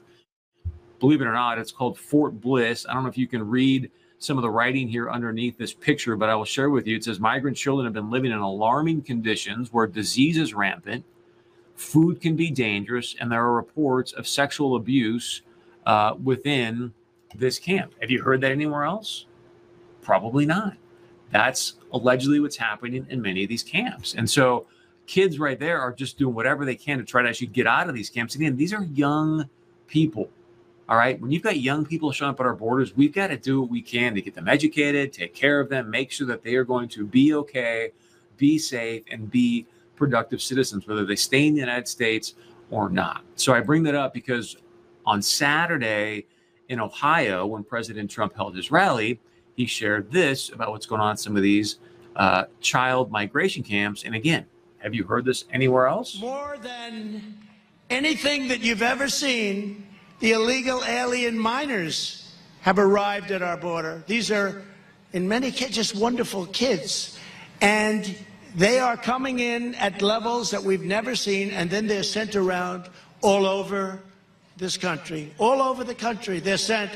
Believe 1.00 1.23
it 1.23 1.26
or 1.26 1.32
not, 1.32 1.58
it's 1.58 1.73
called 1.73 1.99
Fort 1.99 2.38
Bliss. 2.38 2.85
I 2.87 2.93
don't 2.93 3.03
know 3.03 3.08
if 3.08 3.19
you 3.19 3.26
can 3.26 3.49
read 3.49 3.91
some 4.23 4.39
of 4.39 4.43
the 4.43 4.51
writing 4.51 4.89
here 4.89 5.11
underneath 5.11 5.59
this 5.59 5.73
picture, 5.73 6.17
but 6.17 6.29
I 6.29 6.35
will 6.35 6.45
share 6.45 6.71
with 6.71 6.87
you. 6.87 6.97
It 6.97 7.05
says 7.05 7.19
migrant 7.19 7.57
children 7.57 7.87
have 7.87 7.93
been 7.93 8.11
living 8.11 8.31
in 8.31 8.39
alarming 8.39 9.03
conditions 9.03 9.73
where 9.73 9.87
disease 9.87 10.37
is 10.37 10.55
rampant, 10.55 11.05
food 11.75 12.21
can 12.21 12.37
be 12.37 12.51
dangerous, 12.51 13.17
and 13.19 13.31
there 13.31 13.43
are 13.43 13.53
reports 13.53 14.13
of 14.13 14.29
sexual 14.29 14.77
abuse 14.77 15.43
uh, 15.87 16.15
within 16.23 16.93
this 17.35 17.59
camp. 17.59 17.95
Have 18.01 18.11
you 18.11 18.23
heard 18.23 18.41
that 18.43 18.53
anywhere 18.53 18.85
else? 18.85 19.27
Probably 20.03 20.47
not. 20.47 20.77
That's 21.31 21.75
allegedly 21.93 22.41
what's 22.41 22.57
happening 22.57 23.07
in 23.09 23.23
many 23.23 23.43
of 23.43 23.49
these 23.49 23.63
camps. 23.63 24.15
And 24.15 24.29
so 24.29 24.67
kids 25.07 25.39
right 25.39 25.59
there 25.59 25.81
are 25.81 25.93
just 25.93 26.19
doing 26.19 26.35
whatever 26.35 26.65
they 26.65 26.77
can 26.77 26.99
to 26.99 27.05
try 27.05 27.23
to 27.23 27.29
actually 27.29 27.49
get 27.49 27.67
out 27.67 27.89
of 27.89 27.95
these 27.95 28.11
camps. 28.11 28.35
Again, 28.35 28.57
these 28.57 28.73
are 28.73 28.85
young 28.85 29.49
people 29.87 30.31
all 30.88 30.96
right. 30.96 31.20
When 31.20 31.31
you've 31.31 31.43
got 31.43 31.58
young 31.58 31.87
people 31.87 32.11
showing 32.12 32.31
up 32.31 32.40
at 32.40 32.46
our 32.46 32.55
borders, 32.55 32.96
we've 32.96 33.12
got 33.12 33.29
to 33.29 33.37
do 33.37 33.61
what 33.61 33.70
we 33.70 33.81
can 33.81 34.14
to 34.14 34.20
get 34.20 34.34
them 34.34 34.49
educated, 34.49 35.12
take 35.12 35.34
care 35.34 35.61
of 35.61 35.69
them, 35.69 35.88
make 35.90 36.11
sure 36.11 36.26
that 36.26 36.43
they 36.43 36.55
are 36.56 36.64
going 36.64 36.88
to 36.90 37.06
be 37.06 37.34
okay, 37.34 37.93
be 38.37 38.58
safe, 38.58 39.02
and 39.11 39.31
be 39.31 39.67
productive 39.96 40.43
citizens, 40.43 40.87
whether 40.87 41.05
they 41.05 41.17
stay 41.17 41.46
in 41.46 41.55
the 41.55 41.61
United 41.61 41.87
States 41.87 42.34
or 42.70 42.88
not. 42.88 43.23
So 43.37 43.55
I 43.55 43.61
bring 43.61 43.84
that 43.84 43.94
up 43.94 44.12
because 44.12 44.56
on 45.06 45.23
Saturday 45.23 46.26
in 46.69 46.81
Ohio, 46.81 47.46
when 47.46 47.62
President 47.62 48.11
Trump 48.11 48.34
held 48.34 48.56
his 48.56 48.70
rally, 48.70 49.20
he 49.55 49.67
shared 49.67 50.11
this 50.11 50.50
about 50.50 50.70
what's 50.70 50.87
going 50.87 51.00
on 51.00 51.12
in 51.12 51.17
some 51.17 51.37
of 51.37 51.43
these 51.43 51.79
uh, 52.17 52.44
child 52.61 53.11
migration 53.11 53.62
camps. 53.62 54.05
And 54.05 54.14
again, 54.14 54.46
have 54.79 54.94
you 54.94 55.05
heard 55.05 55.25
this 55.25 55.44
anywhere 55.52 55.87
else? 55.87 56.19
More 56.19 56.56
than 56.61 57.38
anything 57.89 58.48
that 58.48 58.60
you've 58.60 58.82
ever 58.82 59.08
seen 59.08 59.86
illegal 60.22 60.82
alien 60.84 61.38
minors 61.38 62.32
have 62.60 62.79
arrived 62.79 63.31
at 63.31 63.43
our 63.43 63.56
border. 63.56 64.02
These 64.06 64.31
are, 64.31 64.62
in 65.12 65.29
many 65.29 65.50
cases, 65.50 65.74
just 65.74 65.96
wonderful 65.96 66.46
kids. 66.46 67.19
And 67.60 68.14
they 68.55 68.79
are 68.79 68.96
coming 68.96 69.41
in 69.41 69.74
at 69.74 70.00
levels 70.02 70.50
that 70.50 70.62
we've 70.62 70.84
never 70.84 71.17
seen, 71.17 71.50
and 71.50 71.69
then 71.70 71.86
they're 71.86 72.02
sent 72.02 72.36
around 72.36 72.88
all 73.20 73.46
over 73.46 74.00
this 74.56 74.76
country. 74.76 75.32
All 75.38 75.60
over 75.60 75.84
the 75.84 75.94
country, 75.94 76.38
they're 76.38 76.56
sent. 76.56 76.91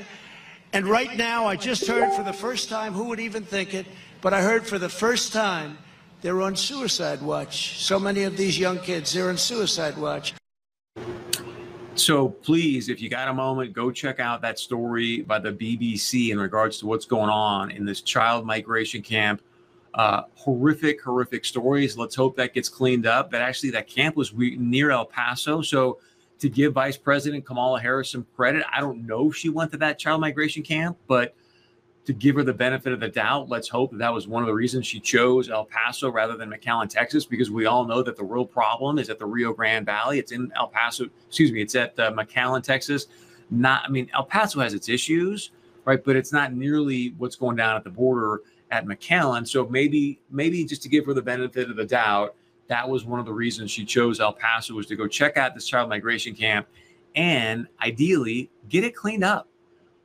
And 0.73 0.87
right 0.87 1.17
now, 1.17 1.47
I 1.47 1.57
just 1.57 1.87
heard 1.87 2.13
for 2.13 2.23
the 2.23 2.33
first 2.33 2.69
time, 2.69 2.93
who 2.93 3.05
would 3.05 3.21
even 3.21 3.45
think 3.45 3.75
it, 3.75 3.87
but 4.21 4.35
I 4.35 4.43
heard 4.43 4.67
for 4.67 4.79
the 4.79 4.89
first 4.89 5.33
time, 5.33 5.79
they're 6.21 6.43
on 6.43 6.57
suicide 6.57 7.23
watch. 7.23 7.79
So 7.83 7.99
many 7.99 8.25
of 8.25 8.37
these 8.37 8.59
young 8.59 8.79
kids, 8.79 9.13
they're 9.13 9.29
on 9.29 9.39
suicide 9.39 9.97
watch. 9.97 10.35
So 11.97 12.29
please, 12.29 12.91
if 12.91 13.01
you 13.01 13.09
got 13.09 13.29
a 13.29 13.33
moment, 13.33 13.73
go 13.73 13.91
check 13.91 14.21
out 14.21 14.43
that 14.43 14.59
story 14.59 15.23
by 15.23 15.39
the 15.39 15.51
BBC 15.51 16.31
in 16.31 16.39
regards 16.39 16.79
to 16.81 16.87
what's 16.87 17.07
going 17.07 17.31
on 17.31 17.71
in 17.71 17.87
this 17.87 18.03
child 18.03 18.45
migration 18.45 19.01
camp. 19.01 19.41
Uh, 19.95 20.25
horrific, 20.35 21.03
horrific 21.03 21.47
stories. 21.47 21.97
Let's 21.97 22.15
hope 22.15 22.37
that 22.37 22.53
gets 22.53 22.69
cleaned 22.69 23.07
up. 23.07 23.31
That 23.31 23.41
actually 23.41 23.71
that 23.71 23.89
camp 23.89 24.15
was 24.15 24.35
near 24.35 24.91
El 24.91 25.07
Paso. 25.07 25.63
So 25.63 25.99
to 26.39 26.51
give 26.51 26.75
Vice 26.75 26.99
President 26.99 27.47
Kamala 27.47 27.81
Harris 27.81 28.11
some 28.11 28.27
credit, 28.37 28.63
I 28.71 28.81
don't 28.81 29.07
know 29.07 29.31
if 29.31 29.37
she 29.37 29.49
went 29.49 29.73
to 29.73 29.79
that 29.79 29.99
child 29.99 30.21
migration 30.21 30.63
camp, 30.63 30.99
but 31.07 31.35
to 32.07 32.13
give 32.13 32.37
her 32.37 32.45
the 32.45 32.55
benefit 32.55 32.93
of 32.93 33.01
the 33.01 33.09
doubt, 33.09 33.49
let's 33.49 33.69
hope 33.69 33.91
that 33.91 33.99
that 33.99 34.15
was 34.15 34.29
one 34.29 34.43
of 34.43 34.47
the 34.47 34.55
reasons 34.55 34.87
she 34.87 35.01
chose 35.01 35.51
El 35.51 35.65
Paso 35.65 36.11
rather 36.11 36.37
than 36.37 36.49
McAllen, 36.49 36.89
Texas, 36.89 37.27
because 37.27 37.51
we 37.51 37.67
all 37.67 37.85
know 37.85 38.01
that 38.01 38.17
the 38.17 38.25
real 38.25 38.47
problem 38.47 38.99
is 38.99 39.11
at 39.11 39.19
the 39.19 39.27
Rio 39.27 39.53
Grande 39.53 39.85
Valley. 39.85 40.21
It's 40.21 40.31
in 40.31 40.53
El 40.55 40.69
Paso, 40.69 41.07
excuse 41.27 41.51
me, 41.51 41.61
it's 41.61 41.75
at 41.75 41.99
uh, 41.99 42.13
McAllen, 42.13 42.63
Texas. 42.63 43.09
Not, 43.51 43.83
I 43.85 43.89
mean, 43.89 44.09
El 44.15 44.23
Paso 44.23 44.61
has 44.61 44.73
its 44.73 44.89
issues, 44.89 45.51
right? 45.85 46.03
But 46.03 46.15
it's 46.15 46.33
not 46.33 46.53
nearly 46.53 47.15
what's 47.19 47.35
going 47.35 47.57
down 47.57 47.77
at 47.77 47.83
the 47.83 47.91
border 47.91 48.43
at 48.71 48.87
McAllen. 48.87 49.47
So 49.47 49.67
maybe, 49.67 50.21
maybe 50.31 50.65
just 50.65 50.83
to 50.85 50.89
give 50.89 51.07
her 51.07 51.15
the 51.15 51.23
benefit 51.23 51.69
of 51.71 51.77
the 51.77 51.85
doubt, 51.85 52.37
that 52.69 52.89
was 52.89 53.05
one 53.05 53.19
of 53.19 53.27
the 53.27 53.33
reasons 53.33 53.73
she 53.73 53.85
chose 53.85 54.21
El 54.21 54.33
Paso 54.33 54.75
was 54.75 54.87
to 54.87 54.97
go 54.97 55.09
check 55.09 55.37
out 55.37 55.55
this 55.55 55.67
child 55.67 55.89
migration 55.89 56.37
camp 56.37 56.69
and 57.17 57.67
ideally 57.83 58.49
get 58.69 58.85
it 58.85 58.95
cleaned 58.95 59.25
up 59.25 59.49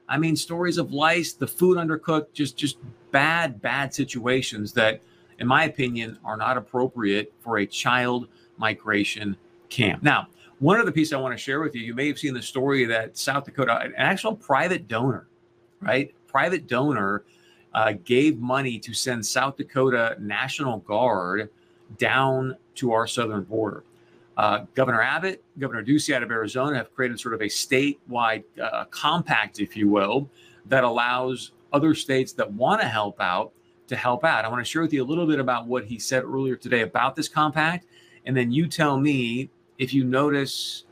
I 0.07 0.17
mean, 0.17 0.35
stories 0.35 0.77
of 0.77 0.91
lice, 0.91 1.33
the 1.33 1.47
food 1.47 1.77
undercooked, 1.77 2.33
just 2.33 2.57
just 2.57 2.77
bad, 3.11 3.61
bad 3.61 3.93
situations 3.93 4.73
that, 4.73 5.01
in 5.39 5.47
my 5.47 5.65
opinion, 5.65 6.17
are 6.23 6.37
not 6.37 6.57
appropriate 6.57 7.33
for 7.39 7.59
a 7.59 7.65
child 7.65 8.27
migration 8.57 9.35
camp. 9.69 10.03
Now, 10.03 10.27
one 10.59 10.79
other 10.79 10.91
piece 10.91 11.11
I 11.11 11.17
want 11.17 11.33
to 11.35 11.41
share 11.41 11.59
with 11.59 11.75
you, 11.75 11.81
you 11.81 11.95
may 11.95 12.07
have 12.07 12.19
seen 12.19 12.33
the 12.33 12.41
story 12.41 12.85
that 12.85 13.17
South 13.17 13.45
Dakota, 13.45 13.79
an 13.81 13.93
actual 13.97 14.35
private 14.35 14.87
donor, 14.87 15.27
right? 15.79 16.13
Private 16.27 16.67
donor 16.67 17.23
uh, 17.73 17.93
gave 18.03 18.37
money 18.39 18.77
to 18.79 18.93
send 18.93 19.25
South 19.25 19.57
Dakota 19.57 20.15
National 20.19 20.77
Guard 20.79 21.49
down 21.97 22.55
to 22.75 22.91
our 22.91 23.07
southern 23.07 23.43
border. 23.43 23.83
Uh, 24.37 24.65
Governor 24.75 25.01
Abbott, 25.01 25.43
Governor 25.59 25.83
Ducey 25.83 26.15
out 26.15 26.23
of 26.23 26.31
Arizona 26.31 26.77
have 26.77 26.93
created 26.93 27.19
sort 27.19 27.33
of 27.33 27.41
a 27.41 27.45
statewide 27.45 28.43
uh, 28.61 28.85
compact, 28.85 29.59
if 29.59 29.75
you 29.75 29.89
will, 29.89 30.29
that 30.65 30.83
allows 30.83 31.51
other 31.73 31.93
states 31.93 32.33
that 32.33 32.51
want 32.51 32.81
to 32.81 32.87
help 32.87 33.19
out 33.19 33.51
to 33.87 33.95
help 33.95 34.23
out. 34.23 34.45
I 34.45 34.47
want 34.47 34.61
to 34.61 34.69
share 34.69 34.81
with 34.81 34.93
you 34.93 35.03
a 35.03 35.05
little 35.05 35.27
bit 35.27 35.39
about 35.39 35.67
what 35.67 35.85
he 35.85 35.99
said 35.99 36.23
earlier 36.23 36.55
today 36.55 36.81
about 36.81 37.15
this 37.15 37.27
compact, 37.27 37.85
and 38.25 38.35
then 38.35 38.51
you 38.51 38.67
tell 38.67 38.97
me 38.97 39.49
if 39.77 39.93
you 39.93 40.03
notice 40.03 40.85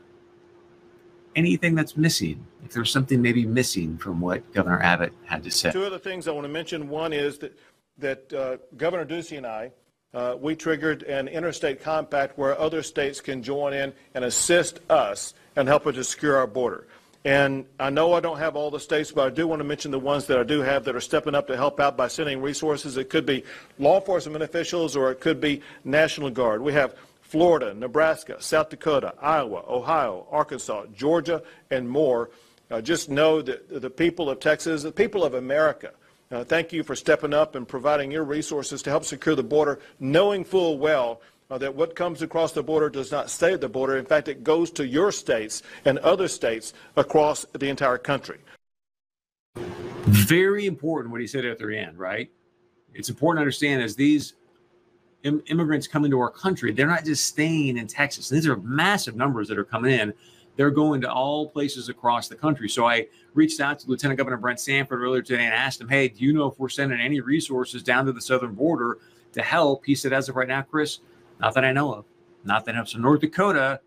anything 1.34 1.74
that's 1.74 1.96
missing, 1.96 2.44
if 2.64 2.72
there's 2.72 2.90
something 2.90 3.22
maybe 3.22 3.46
missing 3.46 3.96
from 3.96 4.20
what 4.20 4.52
Governor 4.52 4.80
Abbott 4.82 5.12
had 5.24 5.42
to 5.44 5.50
say. 5.50 5.70
Two 5.70 5.84
other 5.84 5.98
things 5.98 6.28
I 6.28 6.32
want 6.32 6.44
to 6.44 6.52
mention. 6.52 6.88
One 6.88 7.12
is 7.12 7.38
that 7.38 7.58
that 7.98 8.32
uh, 8.32 8.56
Governor 8.76 9.04
Ducey 9.04 9.36
and 9.36 9.46
I 9.46 9.72
uh, 10.12 10.36
we 10.40 10.56
triggered 10.56 11.02
an 11.04 11.28
interstate 11.28 11.82
compact 11.82 12.36
where 12.36 12.58
other 12.58 12.82
states 12.82 13.20
can 13.20 13.42
join 13.42 13.72
in 13.72 13.92
and 14.14 14.24
assist 14.24 14.80
us 14.90 15.34
and 15.56 15.68
help 15.68 15.86
us 15.86 15.94
to 15.94 16.04
secure 16.04 16.36
our 16.36 16.46
border. 16.46 16.86
And 17.24 17.66
I 17.78 17.90
know 17.90 18.14
I 18.14 18.20
don't 18.20 18.38
have 18.38 18.56
all 18.56 18.70
the 18.70 18.80
states, 18.80 19.12
but 19.12 19.26
I 19.26 19.30
do 19.30 19.46
want 19.46 19.60
to 19.60 19.64
mention 19.64 19.90
the 19.90 19.98
ones 19.98 20.26
that 20.26 20.38
I 20.38 20.42
do 20.42 20.60
have 20.60 20.84
that 20.84 20.96
are 20.96 21.00
stepping 21.00 21.34
up 21.34 21.46
to 21.48 21.56
help 21.56 21.78
out 21.78 21.96
by 21.96 22.08
sending 22.08 22.40
resources. 22.40 22.96
It 22.96 23.10
could 23.10 23.26
be 23.26 23.44
law 23.78 24.00
enforcement 24.00 24.42
officials 24.42 24.96
or 24.96 25.10
it 25.10 25.20
could 25.20 25.40
be 25.40 25.60
National 25.84 26.30
Guard. 26.30 26.62
We 26.62 26.72
have 26.72 26.94
Florida, 27.20 27.74
Nebraska, 27.74 28.40
South 28.40 28.70
Dakota, 28.70 29.14
Iowa, 29.20 29.62
Ohio, 29.68 30.26
Arkansas, 30.30 30.86
Georgia, 30.96 31.42
and 31.70 31.88
more. 31.88 32.30
Uh, 32.70 32.80
just 32.80 33.10
know 33.10 33.42
that 33.42 33.80
the 33.82 33.90
people 33.90 34.30
of 34.30 34.40
Texas, 34.40 34.82
the 34.82 34.90
people 34.90 35.22
of 35.22 35.34
America, 35.34 35.92
uh, 36.30 36.44
thank 36.44 36.72
you 36.72 36.82
for 36.82 36.94
stepping 36.94 37.34
up 37.34 37.54
and 37.54 37.66
providing 37.66 38.10
your 38.10 38.24
resources 38.24 38.82
to 38.82 38.90
help 38.90 39.04
secure 39.04 39.34
the 39.34 39.42
border, 39.42 39.80
knowing 39.98 40.44
full 40.44 40.78
well 40.78 41.20
uh, 41.50 41.58
that 41.58 41.74
what 41.74 41.96
comes 41.96 42.22
across 42.22 42.52
the 42.52 42.62
border 42.62 42.88
does 42.88 43.10
not 43.10 43.28
stay 43.28 43.52
at 43.52 43.60
the 43.60 43.68
border. 43.68 43.96
In 43.96 44.06
fact, 44.06 44.28
it 44.28 44.44
goes 44.44 44.70
to 44.72 44.86
your 44.86 45.10
states 45.10 45.62
and 45.84 45.98
other 45.98 46.28
states 46.28 46.72
across 46.96 47.44
the 47.52 47.68
entire 47.68 47.98
country. 47.98 48.38
Very 49.56 50.66
important 50.66 51.10
what 51.10 51.20
he 51.20 51.26
said 51.26 51.44
at 51.44 51.58
the 51.58 51.76
end, 51.76 51.98
right? 51.98 52.30
It's 52.94 53.08
important 53.08 53.38
to 53.38 53.42
understand 53.42 53.82
as 53.82 53.96
these 53.96 54.34
Im- 55.22 55.42
immigrants 55.48 55.86
come 55.86 56.04
into 56.04 56.18
our 56.18 56.30
country, 56.30 56.72
they're 56.72 56.86
not 56.86 57.04
just 57.04 57.26
staying 57.26 57.76
in 57.76 57.86
Texas. 57.86 58.28
These 58.28 58.46
are 58.46 58.56
massive 58.56 59.16
numbers 59.16 59.48
that 59.48 59.58
are 59.58 59.64
coming 59.64 59.92
in. 59.92 60.14
They're 60.60 60.70
going 60.70 61.00
to 61.00 61.10
all 61.10 61.48
places 61.48 61.88
across 61.88 62.28
the 62.28 62.34
country. 62.34 62.68
So 62.68 62.84
I 62.84 63.06
reached 63.32 63.60
out 63.60 63.78
to 63.78 63.88
Lieutenant 63.88 64.18
Governor 64.18 64.36
Brent 64.36 64.60
Sanford 64.60 65.00
earlier 65.00 65.22
today 65.22 65.46
and 65.46 65.54
asked 65.54 65.80
him, 65.80 65.88
Hey, 65.88 66.08
do 66.08 66.22
you 66.22 66.34
know 66.34 66.48
if 66.48 66.58
we're 66.58 66.68
sending 66.68 67.00
any 67.00 67.18
resources 67.20 67.82
down 67.82 68.04
to 68.04 68.12
the 68.12 68.20
southern 68.20 68.52
border 68.52 68.98
to 69.32 69.40
help? 69.40 69.86
He 69.86 69.94
said, 69.94 70.12
As 70.12 70.28
of 70.28 70.36
right 70.36 70.46
now, 70.46 70.60
Chris, 70.60 70.98
not 71.38 71.54
that 71.54 71.64
I 71.64 71.72
know 71.72 71.94
of. 71.94 72.04
Not 72.44 72.66
that 72.66 72.74
I 72.74 72.78
know. 72.80 72.84
So 72.84 72.98
North 72.98 73.22
Dakota 73.22 73.80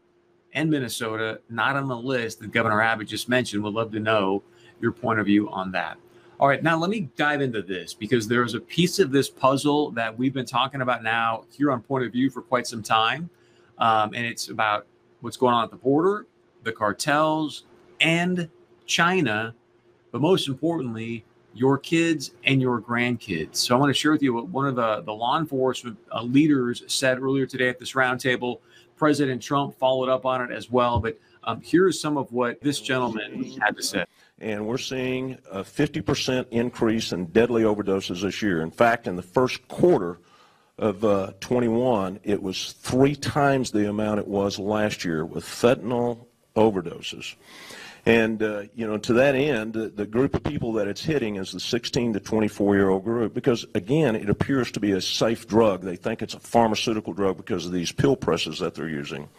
and 0.55 0.67
Minnesota, 0.67 1.41
not 1.47 1.75
on 1.75 1.87
the 1.87 1.95
list 1.95 2.39
that 2.39 2.51
Governor 2.51 2.81
Abbott 2.81 3.07
just 3.07 3.29
mentioned. 3.29 3.61
Would 3.61 3.75
love 3.75 3.91
to 3.91 3.99
know 3.99 4.41
your 4.81 4.93
point 4.93 5.19
of 5.19 5.27
view 5.27 5.51
on 5.51 5.71
that. 5.73 5.99
All 6.39 6.47
right, 6.47 6.63
now 6.63 6.75
let 6.75 6.89
me 6.89 7.07
dive 7.15 7.41
into 7.41 7.61
this 7.61 7.93
because 7.93 8.27
there's 8.27 8.55
a 8.55 8.59
piece 8.59 8.97
of 8.97 9.11
this 9.11 9.29
puzzle 9.29 9.91
that 9.91 10.17
we've 10.17 10.33
been 10.33 10.47
talking 10.47 10.81
about 10.81 11.03
now 11.03 11.43
here 11.55 11.71
on 11.71 11.83
Point 11.83 12.03
of 12.03 12.11
View 12.11 12.31
for 12.31 12.41
quite 12.41 12.65
some 12.65 12.81
time. 12.81 13.29
Um, 13.77 14.15
and 14.15 14.25
it's 14.25 14.49
about 14.49 14.87
what's 15.21 15.37
going 15.37 15.53
on 15.53 15.63
at 15.63 15.69
the 15.69 15.77
border, 15.77 16.25
the 16.63 16.71
cartels, 16.71 17.63
and 18.01 18.49
China, 18.85 19.55
but 20.11 20.21
most 20.21 20.47
importantly, 20.47 21.25
your 21.53 21.77
kids 21.77 22.31
and 22.45 22.61
your 22.61 22.81
grandkids. 22.81 23.57
So 23.57 23.75
I 23.75 23.79
want 23.79 23.89
to 23.89 23.93
share 23.93 24.11
with 24.11 24.23
you 24.23 24.33
what 24.33 24.47
one 24.49 24.67
of 24.67 24.75
the, 24.75 25.01
the 25.01 25.13
law 25.13 25.39
enforcement 25.39 25.97
uh, 26.11 26.23
leaders 26.23 26.83
said 26.87 27.21
earlier 27.21 27.45
today 27.45 27.69
at 27.69 27.79
this 27.79 27.93
roundtable. 27.93 28.59
President 28.95 29.41
Trump 29.41 29.77
followed 29.77 30.09
up 30.09 30.25
on 30.25 30.41
it 30.41 30.51
as 30.51 30.69
well. 30.71 30.99
But 30.99 31.17
um, 31.43 31.61
here's 31.63 31.99
some 31.99 32.17
of 32.17 32.31
what 32.31 32.61
this 32.61 32.79
gentleman 32.79 33.43
had 33.59 33.75
to 33.77 33.83
say. 33.83 34.05
And 34.39 34.65
we're 34.65 34.77
seeing 34.77 35.37
a 35.51 35.61
50% 35.61 36.47
increase 36.51 37.11
in 37.11 37.25
deadly 37.27 37.63
overdoses 37.63 38.21
this 38.21 38.41
year. 38.41 38.61
In 38.61 38.71
fact, 38.71 39.07
in 39.07 39.15
the 39.15 39.21
first 39.21 39.67
quarter 39.67 40.19
of 40.77 41.03
uh, 41.03 41.33
21, 41.39 42.19
it 42.23 42.41
was 42.41 42.73
three 42.73 43.15
times 43.15 43.71
the 43.71 43.89
amount 43.89 44.19
it 44.19 44.27
was 44.27 44.57
last 44.57 45.05
year 45.05 45.25
with 45.25 45.45
fentanyl 45.45 46.25
overdoses. 46.55 47.35
And, 48.05 48.43
uh, 48.43 48.63
you 48.75 48.85
know, 48.85 48.97
to 48.97 49.13
that 49.13 49.33
end, 49.33 49.73
the, 49.73 49.87
the, 49.87 50.05
group 50.05 50.35
of 50.35 50.43
people 50.43 50.73
that 50.73 50.89
it's 50.89 51.01
hitting 51.01 51.37
is 51.37 51.53
the 51.53 51.59
16 51.59 52.13
to 52.13 52.19
24 52.19 52.75
year 52.75 52.89
old 52.89 53.05
group 53.05 53.33
because, 53.33 53.65
again, 53.75 54.15
it 54.15 54.29
appears 54.29 54.71
to 54.73 54.81
be 54.81 54.91
a 54.91 54.99
safe 54.99 55.47
drug. 55.47 55.83
They 55.83 55.95
think 55.95 56.21
it's 56.21 56.33
a 56.33 56.39
pharmaceutical 56.39 57.13
drug 57.13 57.37
because 57.37 57.65
of 57.65 57.71
these 57.71 57.93
pill 57.93 58.17
presses 58.17 58.59
that 58.59 58.75
they're 58.75 58.89
using. 58.89 59.29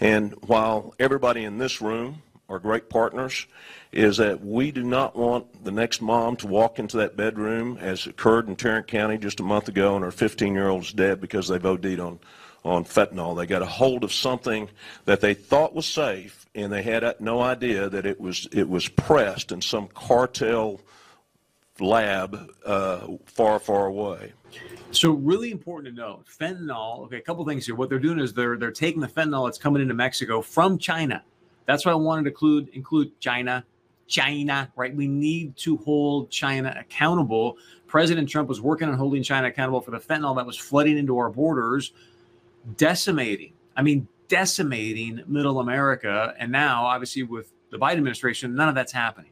And 0.00 0.34
while 0.46 0.94
everybody 1.00 1.44
in 1.44 1.56
this 1.56 1.80
room 1.80 2.22
are 2.50 2.58
great 2.58 2.90
partners, 2.90 3.46
is 3.90 4.18
that 4.18 4.44
we 4.44 4.70
do 4.70 4.82
not 4.82 5.16
want 5.16 5.64
the 5.64 5.70
next 5.70 6.02
mom 6.02 6.36
to 6.36 6.46
walk 6.46 6.78
into 6.78 6.98
that 6.98 7.16
bedroom, 7.16 7.78
as 7.80 8.06
occurred 8.06 8.48
in 8.48 8.56
Tarrant 8.56 8.86
County 8.86 9.16
just 9.16 9.40
a 9.40 9.44
month 9.44 9.68
ago, 9.68 9.94
and 9.94 10.04
her 10.04 10.10
15 10.10 10.52
year 10.52 10.68
old 10.68 10.82
is 10.82 10.92
dead 10.92 11.22
because 11.22 11.48
they've 11.48 11.64
OD'd 11.64 12.00
on, 12.00 12.18
on 12.64 12.84
fentanyl. 12.84 13.36
They 13.36 13.46
got 13.46 13.62
a 13.62 13.66
hold 13.66 14.04
of 14.04 14.12
something 14.12 14.68
that 15.04 15.20
they 15.20 15.34
thought 15.34 15.74
was 15.74 15.86
safe 15.86 16.44
and 16.54 16.72
they 16.72 16.82
had 16.82 17.20
no 17.20 17.40
idea 17.40 17.88
that 17.88 18.06
it 18.06 18.20
was 18.20 18.48
it 18.52 18.68
was 18.68 18.88
pressed 18.88 19.52
in 19.52 19.60
some 19.60 19.88
cartel 19.88 20.80
lab 21.80 22.50
uh, 22.64 23.06
far, 23.26 23.58
far 23.58 23.86
away. 23.86 24.32
So 24.92 25.10
really 25.10 25.50
important 25.50 25.96
to 25.96 26.00
note, 26.00 26.26
fentanyl. 26.26 27.00
Okay, 27.06 27.16
a 27.16 27.20
couple 27.20 27.44
things 27.44 27.66
here. 27.66 27.74
What 27.74 27.88
they're 27.88 27.98
doing 27.98 28.20
is 28.20 28.32
they're 28.32 28.56
they're 28.56 28.70
taking 28.70 29.00
the 29.00 29.08
fentanyl 29.08 29.46
that's 29.46 29.58
coming 29.58 29.82
into 29.82 29.94
Mexico 29.94 30.40
from 30.40 30.78
China. 30.78 31.22
That's 31.66 31.84
why 31.84 31.92
I 31.92 31.96
wanted 31.96 32.22
to 32.22 32.28
include 32.28 32.68
include 32.68 33.18
China. 33.20 33.64
China, 34.06 34.70
right? 34.76 34.94
We 34.94 35.08
need 35.08 35.56
to 35.56 35.78
hold 35.78 36.30
China 36.30 36.76
accountable. 36.78 37.56
President 37.86 38.28
Trump 38.28 38.50
was 38.50 38.60
working 38.60 38.86
on 38.86 38.98
holding 38.98 39.22
China 39.22 39.48
accountable 39.48 39.80
for 39.80 39.92
the 39.92 39.98
fentanyl 39.98 40.36
that 40.36 40.44
was 40.44 40.58
flooding 40.58 40.98
into 40.98 41.16
our 41.16 41.30
borders, 41.30 41.92
decimating. 42.76 43.52
I 43.76 43.82
mean, 43.82 44.08
decimating 44.28 45.22
middle 45.26 45.60
America. 45.60 46.34
And 46.38 46.50
now, 46.50 46.84
obviously, 46.84 47.22
with 47.22 47.52
the 47.70 47.78
Biden 47.78 47.92
administration, 47.92 48.54
none 48.54 48.68
of 48.68 48.74
that's 48.74 48.92
happening. 48.92 49.30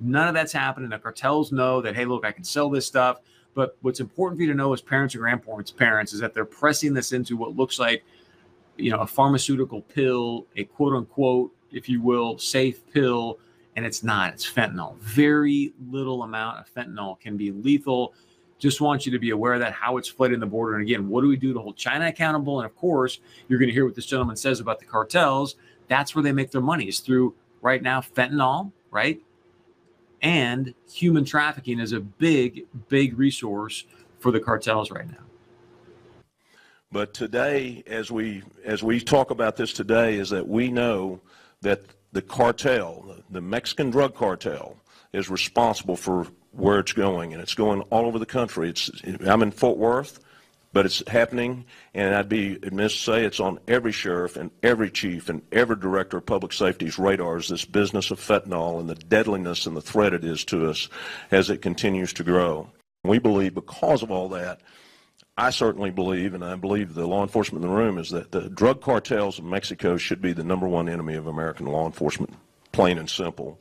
None 0.00 0.28
of 0.28 0.34
that's 0.34 0.52
happening. 0.52 0.90
The 0.90 0.98
cartels 0.98 1.52
know 1.52 1.80
that, 1.80 1.94
hey, 1.94 2.04
look, 2.04 2.24
I 2.24 2.32
can 2.32 2.44
sell 2.44 2.68
this 2.68 2.86
stuff. 2.86 3.20
But 3.54 3.76
what's 3.82 4.00
important 4.00 4.38
for 4.38 4.42
you 4.42 4.48
to 4.48 4.56
know 4.56 4.72
as 4.72 4.80
parents 4.80 5.14
or 5.14 5.18
grandparents, 5.18 5.70
parents, 5.70 6.12
is 6.12 6.20
that 6.20 6.34
they're 6.34 6.44
pressing 6.44 6.94
this 6.94 7.12
into 7.12 7.36
what 7.36 7.54
looks 7.54 7.78
like, 7.78 8.02
you 8.76 8.90
know, 8.90 9.00
a 9.00 9.06
pharmaceutical 9.06 9.82
pill, 9.82 10.46
a 10.56 10.64
quote 10.64 10.94
unquote, 10.94 11.54
if 11.70 11.88
you 11.88 12.00
will, 12.00 12.38
safe 12.38 12.80
pill, 12.92 13.38
and 13.76 13.84
it's 13.84 14.02
not. 14.02 14.32
It's 14.32 14.50
fentanyl. 14.50 14.96
Very 14.98 15.72
little 15.90 16.22
amount 16.22 16.58
of 16.58 16.74
fentanyl 16.74 17.20
can 17.20 17.36
be 17.36 17.50
lethal. 17.50 18.14
Just 18.62 18.80
want 18.80 19.04
you 19.04 19.10
to 19.10 19.18
be 19.18 19.30
aware 19.30 19.54
of 19.54 19.60
that, 19.60 19.72
how 19.72 19.96
it's 19.96 20.06
flooding 20.06 20.38
the 20.38 20.46
border. 20.46 20.74
And 20.74 20.82
again, 20.82 21.08
what 21.08 21.22
do 21.22 21.26
we 21.26 21.36
do 21.36 21.52
to 21.52 21.58
hold 21.58 21.76
China 21.76 22.06
accountable? 22.06 22.60
And 22.60 22.70
of 22.70 22.76
course, 22.76 23.18
you're 23.48 23.58
going 23.58 23.68
to 23.68 23.72
hear 23.72 23.84
what 23.84 23.96
this 23.96 24.06
gentleman 24.06 24.36
says 24.36 24.60
about 24.60 24.78
the 24.78 24.84
cartels. 24.84 25.56
That's 25.88 26.14
where 26.14 26.22
they 26.22 26.30
make 26.30 26.52
their 26.52 26.60
money 26.60 26.86
is 26.86 27.00
through 27.00 27.34
right 27.60 27.82
now 27.82 28.00
fentanyl, 28.00 28.70
right? 28.92 29.20
And 30.22 30.74
human 30.88 31.24
trafficking 31.24 31.80
is 31.80 31.90
a 31.90 31.98
big, 31.98 32.66
big 32.88 33.18
resource 33.18 33.84
for 34.20 34.30
the 34.30 34.38
cartels 34.38 34.92
right 34.92 35.10
now. 35.10 35.24
But 36.92 37.14
today, 37.14 37.82
as 37.88 38.12
we 38.12 38.44
as 38.64 38.84
we 38.84 39.00
talk 39.00 39.32
about 39.32 39.56
this 39.56 39.72
today, 39.72 40.18
is 40.18 40.30
that 40.30 40.46
we 40.46 40.70
know 40.70 41.20
that 41.62 41.80
the 42.12 42.22
cartel, 42.22 43.16
the 43.28 43.40
Mexican 43.40 43.90
drug 43.90 44.14
cartel, 44.14 44.76
is 45.12 45.30
responsible 45.30 45.96
for 45.96 46.26
where 46.52 46.78
it's 46.78 46.92
going, 46.92 47.32
and 47.32 47.42
it's 47.42 47.54
going 47.54 47.80
all 47.82 48.06
over 48.06 48.18
the 48.18 48.26
country. 48.26 48.68
It's, 48.68 48.90
I'm 49.26 49.42
in 49.42 49.50
Fort 49.50 49.78
Worth, 49.78 50.20
but 50.72 50.86
it's 50.86 51.02
happening, 51.08 51.64
and 51.94 52.14
I'd 52.14 52.28
be 52.28 52.54
admitted 52.54 52.90
to 52.90 52.96
say 52.96 53.24
it's 53.24 53.40
on 53.40 53.58
every 53.68 53.92
sheriff 53.92 54.36
and 54.36 54.50
every 54.62 54.90
chief 54.90 55.28
and 55.28 55.42
every 55.52 55.76
director 55.76 56.18
of 56.18 56.26
public 56.26 56.52
safety's 56.52 56.98
radars, 56.98 57.48
this 57.48 57.64
business 57.64 58.10
of 58.10 58.20
fentanyl 58.20 58.80
and 58.80 58.88
the 58.88 58.94
deadliness 58.94 59.66
and 59.66 59.76
the 59.76 59.82
threat 59.82 60.14
it 60.14 60.24
is 60.24 60.44
to 60.46 60.68
us 60.68 60.88
as 61.30 61.50
it 61.50 61.62
continues 61.62 62.12
to 62.14 62.24
grow. 62.24 62.68
We 63.04 63.18
believe 63.18 63.54
because 63.54 64.02
of 64.02 64.10
all 64.10 64.28
that, 64.30 64.60
I 65.36 65.50
certainly 65.50 65.90
believe, 65.90 66.34
and 66.34 66.44
I 66.44 66.56
believe 66.56 66.94
the 66.94 67.06
law 67.06 67.22
enforcement 67.22 67.64
in 67.64 67.70
the 67.70 67.76
room, 67.76 67.98
is 67.98 68.10
that 68.10 68.32
the 68.32 68.50
drug 68.50 68.82
cartels 68.82 69.38
of 69.38 69.44
Mexico 69.44 69.96
should 69.96 70.20
be 70.20 70.32
the 70.32 70.44
number 70.44 70.68
one 70.68 70.88
enemy 70.88 71.14
of 71.14 71.26
American 71.26 71.66
law 71.66 71.86
enforcement, 71.86 72.34
plain 72.72 72.98
and 72.98 73.08
simple 73.08 73.58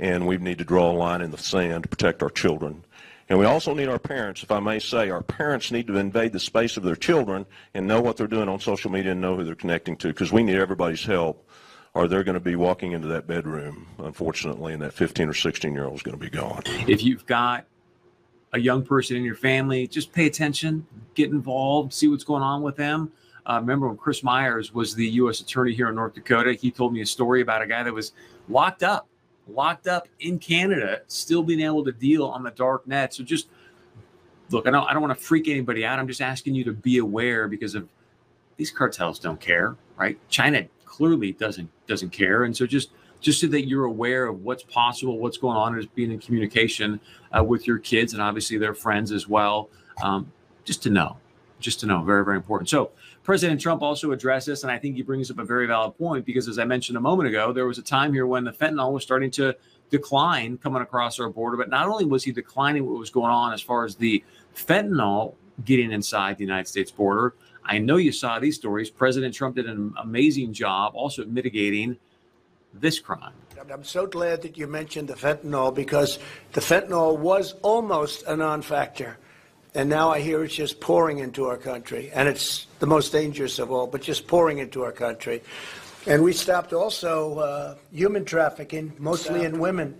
and 0.00 0.26
we 0.26 0.38
need 0.38 0.58
to 0.58 0.64
draw 0.64 0.90
a 0.90 0.92
line 0.92 1.20
in 1.20 1.30
the 1.30 1.38
sand 1.38 1.84
to 1.84 1.88
protect 1.88 2.22
our 2.22 2.30
children 2.30 2.82
And 3.28 3.38
we 3.38 3.44
also 3.44 3.74
need 3.74 3.88
our 3.88 3.98
parents, 3.98 4.42
if 4.42 4.50
I 4.50 4.58
may 4.58 4.80
say, 4.80 5.08
our 5.08 5.22
parents 5.22 5.70
need 5.70 5.86
to 5.86 5.98
invade 5.98 6.32
the 6.32 6.40
space 6.40 6.76
of 6.76 6.82
their 6.82 6.96
children 6.96 7.46
and 7.74 7.86
know 7.86 8.00
what 8.00 8.16
they're 8.16 8.26
doing 8.26 8.48
on 8.48 8.58
social 8.58 8.90
media 8.90 9.12
and 9.12 9.20
know 9.20 9.36
who 9.36 9.44
they're 9.44 9.54
connecting 9.54 9.96
to 9.98 10.08
because 10.08 10.32
we 10.32 10.42
need 10.42 10.56
everybody's 10.56 11.04
help 11.04 11.48
or 11.94 12.08
they're 12.08 12.24
going 12.24 12.34
to 12.34 12.40
be 12.40 12.56
walking 12.56 12.92
into 12.92 13.08
that 13.08 13.26
bedroom, 13.26 13.86
unfortunately, 13.98 14.72
and 14.72 14.82
that 14.82 14.92
15 14.92 15.28
or 15.28 15.34
16 15.34 15.72
year 15.72 15.84
old 15.84 15.94
is 15.94 16.02
going 16.02 16.18
to 16.18 16.20
be 16.20 16.30
gone. 16.30 16.62
If 16.88 17.04
you've 17.04 17.26
got 17.26 17.66
a 18.52 18.58
young 18.58 18.84
person 18.84 19.16
in 19.16 19.22
your 19.22 19.34
family, 19.36 19.86
just 19.86 20.12
pay 20.12 20.26
attention, 20.26 20.86
get 21.14 21.30
involved, 21.30 21.92
see 21.92 22.08
what's 22.08 22.24
going 22.24 22.42
on 22.42 22.62
with 22.62 22.76
them. 22.76 23.12
Uh, 23.46 23.58
remember 23.60 23.88
when 23.88 23.96
Chris 23.96 24.22
Myers 24.22 24.74
was 24.74 24.94
the 24.94 25.06
U.S. 25.06 25.40
attorney 25.40 25.72
here 25.74 25.88
in 25.88 25.94
North 25.94 26.14
Dakota? 26.14 26.52
He 26.52 26.70
told 26.70 26.92
me 26.92 27.00
a 27.00 27.06
story 27.06 27.40
about 27.40 27.62
a 27.62 27.66
guy 27.66 27.82
that 27.82 27.92
was 27.92 28.12
locked 28.48 28.82
up, 28.82 29.08
locked 29.48 29.86
up 29.86 30.08
in 30.20 30.38
Canada, 30.38 31.00
still 31.06 31.42
being 31.42 31.60
able 31.60 31.84
to 31.84 31.92
deal 31.92 32.26
on 32.26 32.42
the 32.42 32.50
dark 32.50 32.86
net. 32.86 33.14
So 33.14 33.24
just 33.24 33.48
look, 34.50 34.66
I 34.66 34.70
don't, 34.70 34.84
I 34.88 34.92
don't 34.92 35.02
want 35.02 35.16
to 35.16 35.24
freak 35.24 35.48
anybody 35.48 35.84
out. 35.84 35.98
I'm 35.98 36.08
just 36.08 36.20
asking 36.20 36.54
you 36.54 36.64
to 36.64 36.72
be 36.72 36.98
aware 36.98 37.48
because 37.48 37.74
of 37.74 37.88
these 38.56 38.70
cartels 38.70 39.18
don't 39.18 39.40
care, 39.40 39.76
right? 39.96 40.18
China 40.28 40.66
clearly 40.84 41.32
doesn't 41.32 41.70
doesn't 41.86 42.10
care, 42.10 42.44
and 42.44 42.56
so 42.56 42.66
just 42.66 42.90
just 43.20 43.40
so 43.40 43.46
that 43.48 43.66
you're 43.66 43.84
aware 43.84 44.26
of 44.26 44.42
what's 44.42 44.62
possible, 44.62 45.18
what's 45.18 45.38
going 45.38 45.56
on, 45.56 45.78
and 45.78 45.94
being 45.94 46.10
in 46.10 46.18
communication 46.18 47.00
uh, 47.36 47.42
with 47.42 47.66
your 47.66 47.78
kids 47.78 48.12
and 48.12 48.22
obviously 48.22 48.58
their 48.58 48.74
friends 48.74 49.12
as 49.12 49.28
well. 49.28 49.68
Um, 50.02 50.32
just 50.64 50.82
to 50.84 50.90
know, 50.90 51.16
just 51.60 51.80
to 51.80 51.86
know, 51.86 52.02
very 52.02 52.24
very 52.24 52.36
important. 52.36 52.68
So 52.68 52.90
President 53.22 53.60
Trump 53.60 53.82
also 53.82 54.12
addressed 54.12 54.46
this, 54.46 54.62
and 54.62 54.72
I 54.72 54.78
think 54.78 54.96
he 54.96 55.02
brings 55.02 55.30
up 55.30 55.38
a 55.38 55.44
very 55.44 55.66
valid 55.66 55.96
point 55.98 56.24
because, 56.24 56.48
as 56.48 56.58
I 56.58 56.64
mentioned 56.64 56.96
a 56.96 57.00
moment 57.00 57.28
ago, 57.28 57.52
there 57.52 57.66
was 57.66 57.78
a 57.78 57.82
time 57.82 58.12
here 58.12 58.26
when 58.26 58.44
the 58.44 58.52
fentanyl 58.52 58.92
was 58.92 59.02
starting 59.02 59.30
to 59.32 59.54
decline 59.90 60.56
coming 60.58 60.82
across 60.82 61.20
our 61.20 61.28
border. 61.28 61.56
But 61.56 61.68
not 61.68 61.88
only 61.88 62.04
was 62.04 62.24
he 62.24 62.32
declining 62.32 62.86
what 62.86 62.98
was 62.98 63.10
going 63.10 63.30
on 63.30 63.52
as 63.52 63.60
far 63.60 63.84
as 63.84 63.96
the 63.96 64.24
fentanyl 64.56 65.34
getting 65.64 65.92
inside 65.92 66.38
the 66.38 66.44
United 66.44 66.66
States 66.66 66.90
border, 66.90 67.34
I 67.64 67.78
know 67.78 67.96
you 67.96 68.12
saw 68.12 68.38
these 68.38 68.56
stories. 68.56 68.90
President 68.90 69.34
Trump 69.34 69.56
did 69.56 69.66
an 69.66 69.94
amazing 69.98 70.52
job 70.52 70.94
also 70.94 71.24
mitigating 71.26 71.98
this 72.72 72.98
crime. 72.98 73.32
I'm 73.70 73.84
so 73.84 74.06
glad 74.06 74.42
that 74.42 74.56
you 74.56 74.66
mentioned 74.66 75.08
the 75.08 75.14
fentanyl 75.14 75.72
because 75.72 76.18
the 76.52 76.60
fentanyl 76.60 77.18
was 77.18 77.54
almost 77.62 78.24
a 78.26 78.34
non 78.34 78.62
factor. 78.62 79.18
And 79.74 79.88
now 79.88 80.10
I 80.10 80.20
hear 80.20 80.42
it's 80.42 80.54
just 80.54 80.80
pouring 80.80 81.18
into 81.18 81.46
our 81.46 81.56
country. 81.56 82.10
And 82.12 82.28
it's 82.28 82.66
the 82.80 82.86
most 82.86 83.12
dangerous 83.12 83.58
of 83.58 83.70
all, 83.70 83.86
but 83.86 84.02
just 84.02 84.26
pouring 84.26 84.58
into 84.58 84.82
our 84.82 84.92
country. 84.92 85.42
And 86.06 86.22
we 86.24 86.32
stopped 86.32 86.72
also 86.72 87.38
uh, 87.38 87.76
human 87.92 88.24
trafficking, 88.24 88.92
mostly 88.98 89.44
in 89.44 89.60
women. 89.60 89.96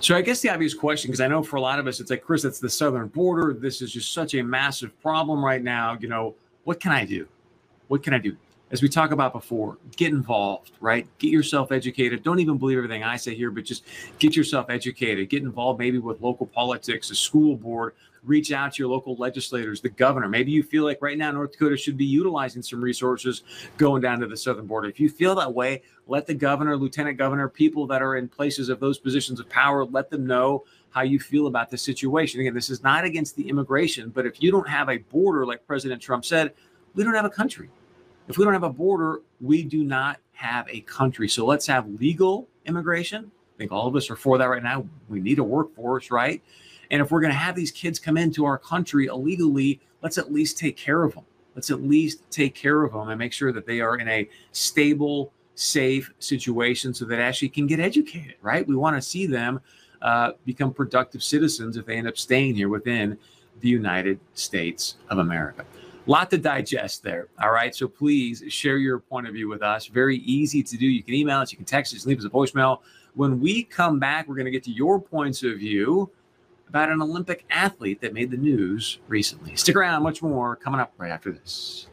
So 0.00 0.14
I 0.14 0.22
guess 0.22 0.40
the 0.40 0.50
obvious 0.50 0.74
question, 0.74 1.10
because 1.10 1.20
I 1.20 1.28
know 1.28 1.42
for 1.42 1.56
a 1.56 1.60
lot 1.60 1.78
of 1.78 1.86
us, 1.86 2.00
it's 2.00 2.10
like, 2.10 2.22
Chris, 2.22 2.44
it's 2.44 2.60
the 2.60 2.70
southern 2.70 3.08
border. 3.08 3.52
This 3.52 3.82
is 3.82 3.92
just 3.92 4.12
such 4.12 4.34
a 4.34 4.42
massive 4.42 4.98
problem 5.02 5.44
right 5.44 5.62
now. 5.62 5.96
You 6.00 6.08
know, 6.08 6.34
what 6.64 6.80
can 6.80 6.92
I 6.92 7.04
do? 7.04 7.26
What 7.88 8.02
can 8.02 8.14
I 8.14 8.18
do? 8.18 8.36
As 8.74 8.82
we 8.82 8.88
talked 8.88 9.12
about 9.12 9.32
before, 9.32 9.78
get 9.94 10.12
involved, 10.12 10.72
right? 10.80 11.06
Get 11.18 11.30
yourself 11.30 11.70
educated. 11.70 12.24
Don't 12.24 12.40
even 12.40 12.58
believe 12.58 12.76
everything 12.76 13.04
I 13.04 13.14
say 13.14 13.32
here, 13.32 13.52
but 13.52 13.64
just 13.64 13.84
get 14.18 14.34
yourself 14.34 14.68
educated. 14.68 15.30
Get 15.30 15.44
involved 15.44 15.78
maybe 15.78 16.00
with 16.00 16.20
local 16.20 16.44
politics, 16.44 17.08
a 17.12 17.14
school 17.14 17.54
board. 17.54 17.94
Reach 18.24 18.50
out 18.50 18.72
to 18.72 18.82
your 18.82 18.90
local 18.90 19.14
legislators, 19.14 19.80
the 19.80 19.90
governor. 19.90 20.28
Maybe 20.28 20.50
you 20.50 20.64
feel 20.64 20.82
like 20.82 21.00
right 21.00 21.16
now 21.16 21.30
North 21.30 21.52
Dakota 21.52 21.76
should 21.76 21.96
be 21.96 22.04
utilizing 22.04 22.62
some 22.62 22.82
resources 22.82 23.42
going 23.76 24.02
down 24.02 24.18
to 24.18 24.26
the 24.26 24.36
southern 24.36 24.66
border. 24.66 24.88
If 24.88 24.98
you 24.98 25.08
feel 25.08 25.36
that 25.36 25.54
way, 25.54 25.82
let 26.08 26.26
the 26.26 26.34
governor, 26.34 26.76
lieutenant 26.76 27.16
governor, 27.16 27.48
people 27.48 27.86
that 27.86 28.02
are 28.02 28.16
in 28.16 28.28
places 28.28 28.70
of 28.70 28.80
those 28.80 28.98
positions 28.98 29.38
of 29.38 29.48
power, 29.48 29.84
let 29.84 30.10
them 30.10 30.26
know 30.26 30.64
how 30.90 31.02
you 31.02 31.20
feel 31.20 31.46
about 31.46 31.70
the 31.70 31.78
situation. 31.78 32.40
Again, 32.40 32.54
this 32.54 32.70
is 32.70 32.82
not 32.82 33.04
against 33.04 33.36
the 33.36 33.48
immigration, 33.48 34.08
but 34.08 34.26
if 34.26 34.42
you 34.42 34.50
don't 34.50 34.68
have 34.68 34.88
a 34.88 34.98
border, 34.98 35.46
like 35.46 35.64
President 35.64 36.02
Trump 36.02 36.24
said, 36.24 36.54
we 36.96 37.04
don't 37.04 37.14
have 37.14 37.24
a 37.24 37.30
country. 37.30 37.70
If 38.26 38.38
we 38.38 38.44
don't 38.44 38.54
have 38.54 38.62
a 38.62 38.70
border, 38.70 39.20
we 39.40 39.62
do 39.62 39.84
not 39.84 40.18
have 40.32 40.66
a 40.68 40.80
country. 40.80 41.28
So 41.28 41.44
let's 41.44 41.66
have 41.66 41.88
legal 42.00 42.48
immigration. 42.64 43.30
I 43.54 43.58
think 43.58 43.70
all 43.70 43.86
of 43.86 43.94
us 43.96 44.10
are 44.10 44.16
for 44.16 44.38
that 44.38 44.46
right 44.46 44.62
now. 44.62 44.86
We 45.08 45.20
need 45.20 45.38
a 45.38 45.44
workforce, 45.44 46.10
right? 46.10 46.42
And 46.90 47.02
if 47.02 47.10
we're 47.10 47.20
going 47.20 47.32
to 47.32 47.38
have 47.38 47.54
these 47.54 47.70
kids 47.70 47.98
come 47.98 48.16
into 48.16 48.44
our 48.44 48.58
country 48.58 49.06
illegally, 49.06 49.80
let's 50.02 50.16
at 50.16 50.32
least 50.32 50.58
take 50.58 50.76
care 50.76 51.02
of 51.04 51.14
them. 51.14 51.24
Let's 51.54 51.70
at 51.70 51.82
least 51.82 52.28
take 52.30 52.54
care 52.54 52.82
of 52.82 52.92
them 52.92 53.10
and 53.10 53.18
make 53.18 53.32
sure 53.32 53.52
that 53.52 53.66
they 53.66 53.80
are 53.80 53.98
in 53.98 54.08
a 54.08 54.28
stable, 54.52 55.32
safe 55.54 56.10
situation 56.18 56.94
so 56.94 57.04
that 57.04 57.20
actually 57.20 57.50
can 57.50 57.66
get 57.66 57.78
educated, 57.78 58.36
right? 58.42 58.66
We 58.66 58.74
want 58.74 58.96
to 58.96 59.02
see 59.02 59.26
them 59.26 59.60
uh, 60.02 60.32
become 60.44 60.72
productive 60.72 61.22
citizens 61.22 61.76
if 61.76 61.86
they 61.86 61.96
end 61.96 62.08
up 62.08 62.18
staying 62.18 62.56
here 62.56 62.68
within 62.68 63.18
the 63.60 63.68
United 63.68 64.18
States 64.34 64.96
of 65.10 65.18
America 65.18 65.64
lot 66.10 66.30
to 66.30 66.38
digest 66.38 67.02
there. 67.02 67.28
All 67.42 67.50
right. 67.50 67.74
So 67.74 67.88
please 67.88 68.42
share 68.48 68.76
your 68.76 68.98
point 68.98 69.26
of 69.26 69.34
view 69.34 69.48
with 69.48 69.62
us. 69.62 69.86
Very 69.86 70.18
easy 70.18 70.62
to 70.62 70.76
do. 70.76 70.86
You 70.86 71.02
can 71.02 71.14
email 71.14 71.38
us, 71.38 71.52
you 71.52 71.56
can 71.56 71.64
text 71.64 71.94
us, 71.94 72.06
leave 72.06 72.18
us 72.18 72.24
a 72.24 72.30
voicemail. 72.30 72.80
When 73.14 73.40
we 73.40 73.62
come 73.64 73.98
back, 73.98 74.28
we're 74.28 74.34
going 74.34 74.46
to 74.46 74.50
get 74.50 74.64
to 74.64 74.72
your 74.72 75.00
points 75.00 75.42
of 75.42 75.58
view 75.58 76.10
about 76.68 76.90
an 76.90 77.00
Olympic 77.00 77.44
athlete 77.50 78.00
that 78.00 78.12
made 78.12 78.30
the 78.30 78.36
news 78.36 78.98
recently. 79.06 79.54
Stick 79.54 79.76
around, 79.76 80.02
much 80.02 80.22
more 80.22 80.56
coming 80.56 80.80
up 80.80 80.92
right 80.98 81.10
after 81.10 81.30
this. 81.30 81.86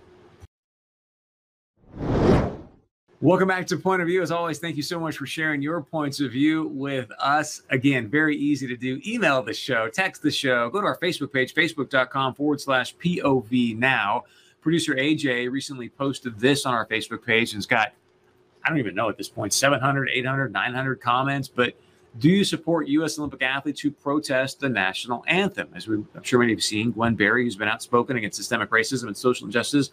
Welcome 3.24 3.50
back 3.50 3.68
to 3.68 3.78
Point 3.78 4.02
of 4.02 4.08
View. 4.08 4.24
As 4.24 4.32
always, 4.32 4.58
thank 4.58 4.76
you 4.76 4.82
so 4.82 5.00
much 5.00 5.16
for 5.16 5.28
sharing 5.28 5.62
your 5.62 5.80
points 5.80 6.20
of 6.22 6.32
view 6.32 6.70
with 6.70 7.12
us. 7.20 7.62
Again, 7.70 8.10
very 8.10 8.36
easy 8.36 8.66
to 8.66 8.76
do. 8.76 9.00
Email 9.06 9.44
the 9.44 9.54
show, 9.54 9.88
text 9.90 10.24
the 10.24 10.32
show, 10.32 10.72
go 10.72 10.82
to 10.82 10.88
our 10.88 10.98
Facebook 10.98 11.32
page, 11.32 11.54
facebook.com 11.54 12.34
forward 12.34 12.60
slash 12.60 12.96
POV 12.96 13.78
now. 13.78 14.24
Producer 14.60 14.96
AJ 14.96 15.52
recently 15.52 15.88
posted 15.88 16.40
this 16.40 16.66
on 16.66 16.74
our 16.74 16.88
Facebook 16.88 17.24
page 17.24 17.54
and 17.54 17.60
it's 17.60 17.68
got, 17.68 17.94
I 18.66 18.70
don't 18.70 18.80
even 18.80 18.96
know 18.96 19.08
at 19.08 19.20
this 19.20 19.30
point, 19.30 19.54
700, 19.54 20.10
800, 20.12 20.52
900 20.52 21.00
comments. 21.00 21.48
But 21.48 21.76
do 22.18 22.28
you 22.28 22.44
support 22.44 22.88
U.S. 22.88 23.20
Olympic 23.20 23.44
athletes 23.44 23.82
who 23.82 23.92
protest 23.92 24.62
the 24.62 24.70
national 24.70 25.24
anthem? 25.28 25.70
As 25.76 25.88
we, 25.88 25.98
I'm 26.16 26.24
sure 26.24 26.40
many 26.40 26.54
have 26.54 26.64
seen, 26.64 26.90
Gwen 26.90 27.14
Berry, 27.14 27.44
who's 27.44 27.56
been 27.56 27.68
outspoken 27.68 28.18
against 28.18 28.38
systemic 28.38 28.72
racism 28.72 29.06
and 29.06 29.16
social 29.16 29.46
injustice, 29.46 29.92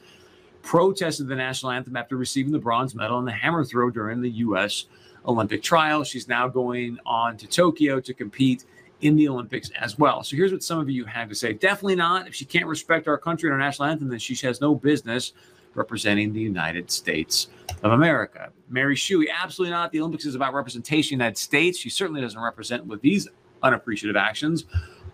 protested 0.62 1.28
the 1.28 1.36
national 1.36 1.72
anthem 1.72 1.96
after 1.96 2.16
receiving 2.16 2.52
the 2.52 2.58
bronze 2.58 2.94
medal 2.94 3.18
in 3.18 3.24
the 3.24 3.32
hammer 3.32 3.64
throw 3.64 3.90
during 3.90 4.20
the 4.20 4.30
U.S. 4.30 4.86
Olympic 5.26 5.62
trials. 5.62 6.08
She's 6.08 6.28
now 6.28 6.48
going 6.48 6.98
on 7.06 7.36
to 7.38 7.46
Tokyo 7.46 8.00
to 8.00 8.14
compete 8.14 8.64
in 9.00 9.16
the 9.16 9.28
Olympics 9.28 9.70
as 9.78 9.98
well. 9.98 10.22
So 10.24 10.36
here's 10.36 10.52
what 10.52 10.62
some 10.62 10.78
of 10.80 10.90
you 10.90 11.04
had 11.04 11.28
to 11.28 11.34
say. 11.34 11.52
Definitely 11.52 11.96
not. 11.96 12.26
If 12.26 12.34
she 12.34 12.44
can't 12.44 12.66
respect 12.66 13.06
our 13.06 13.18
country 13.18 13.48
and 13.48 13.54
our 13.54 13.58
national 13.58 13.88
anthem, 13.88 14.08
then 14.08 14.18
she 14.18 14.34
has 14.46 14.60
no 14.60 14.74
business 14.74 15.32
representing 15.74 16.32
the 16.32 16.40
United 16.40 16.90
States 16.90 17.48
of 17.82 17.92
America. 17.92 18.50
Mary 18.68 18.96
Shuey, 18.96 19.26
absolutely 19.32 19.72
not. 19.72 19.92
The 19.92 20.00
Olympics 20.00 20.26
is 20.26 20.34
about 20.34 20.52
representation 20.54 21.14
of 21.14 21.18
the 21.18 21.24
United 21.24 21.38
States. 21.38 21.78
She 21.78 21.90
certainly 21.90 22.20
doesn't 22.20 22.40
represent 22.40 22.86
with 22.86 23.00
these 23.00 23.28
unappreciative 23.62 24.16
actions. 24.16 24.64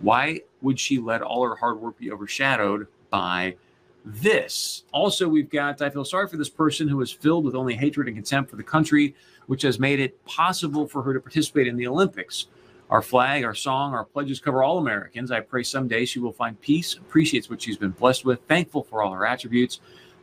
Why 0.00 0.40
would 0.62 0.78
she 0.78 0.98
let 0.98 1.22
all 1.22 1.46
her 1.46 1.54
hard 1.54 1.80
work 1.80 1.98
be 1.98 2.11
overshadowed 2.11 2.87
by 3.11 3.57
this. 4.04 4.84
Also, 4.92 5.26
we've 5.28 5.48
got, 5.48 5.80
I 5.80 5.90
feel 5.90 6.04
sorry 6.04 6.28
for 6.28 6.36
this 6.36 6.48
person 6.48 6.88
who 6.88 7.00
is 7.00 7.10
filled 7.10 7.44
with 7.44 7.54
only 7.54 7.74
hatred 7.74 8.06
and 8.06 8.16
contempt 8.16 8.50
for 8.50 8.56
the 8.56 8.62
country, 8.62 9.14
which 9.46 9.62
has 9.62 9.78
made 9.78 10.00
it 10.00 10.22
possible 10.24 10.86
for 10.86 11.02
her 11.02 11.14
to 11.14 11.20
participate 11.20 11.66
in 11.66 11.76
the 11.76 11.86
Olympics. 11.86 12.46
Our 12.90 13.00
flag, 13.00 13.44
our 13.44 13.54
song, 13.54 13.94
our 13.94 14.04
pledges 14.04 14.40
cover 14.40 14.62
all 14.62 14.78
Americans. 14.78 15.30
I 15.30 15.40
pray 15.40 15.62
someday 15.62 16.04
she 16.04 16.18
will 16.18 16.32
find 16.32 16.60
peace, 16.60 16.94
appreciates 16.94 17.48
what 17.48 17.62
she's 17.62 17.78
been 17.78 17.92
blessed 17.92 18.24
with, 18.24 18.40
thankful 18.46 18.82
for 18.82 19.02
all 19.02 19.12
her 19.12 19.26
attributes, 19.26 19.80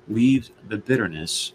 leaves 0.07 0.51
the 0.67 0.77
bitterness 0.77 1.53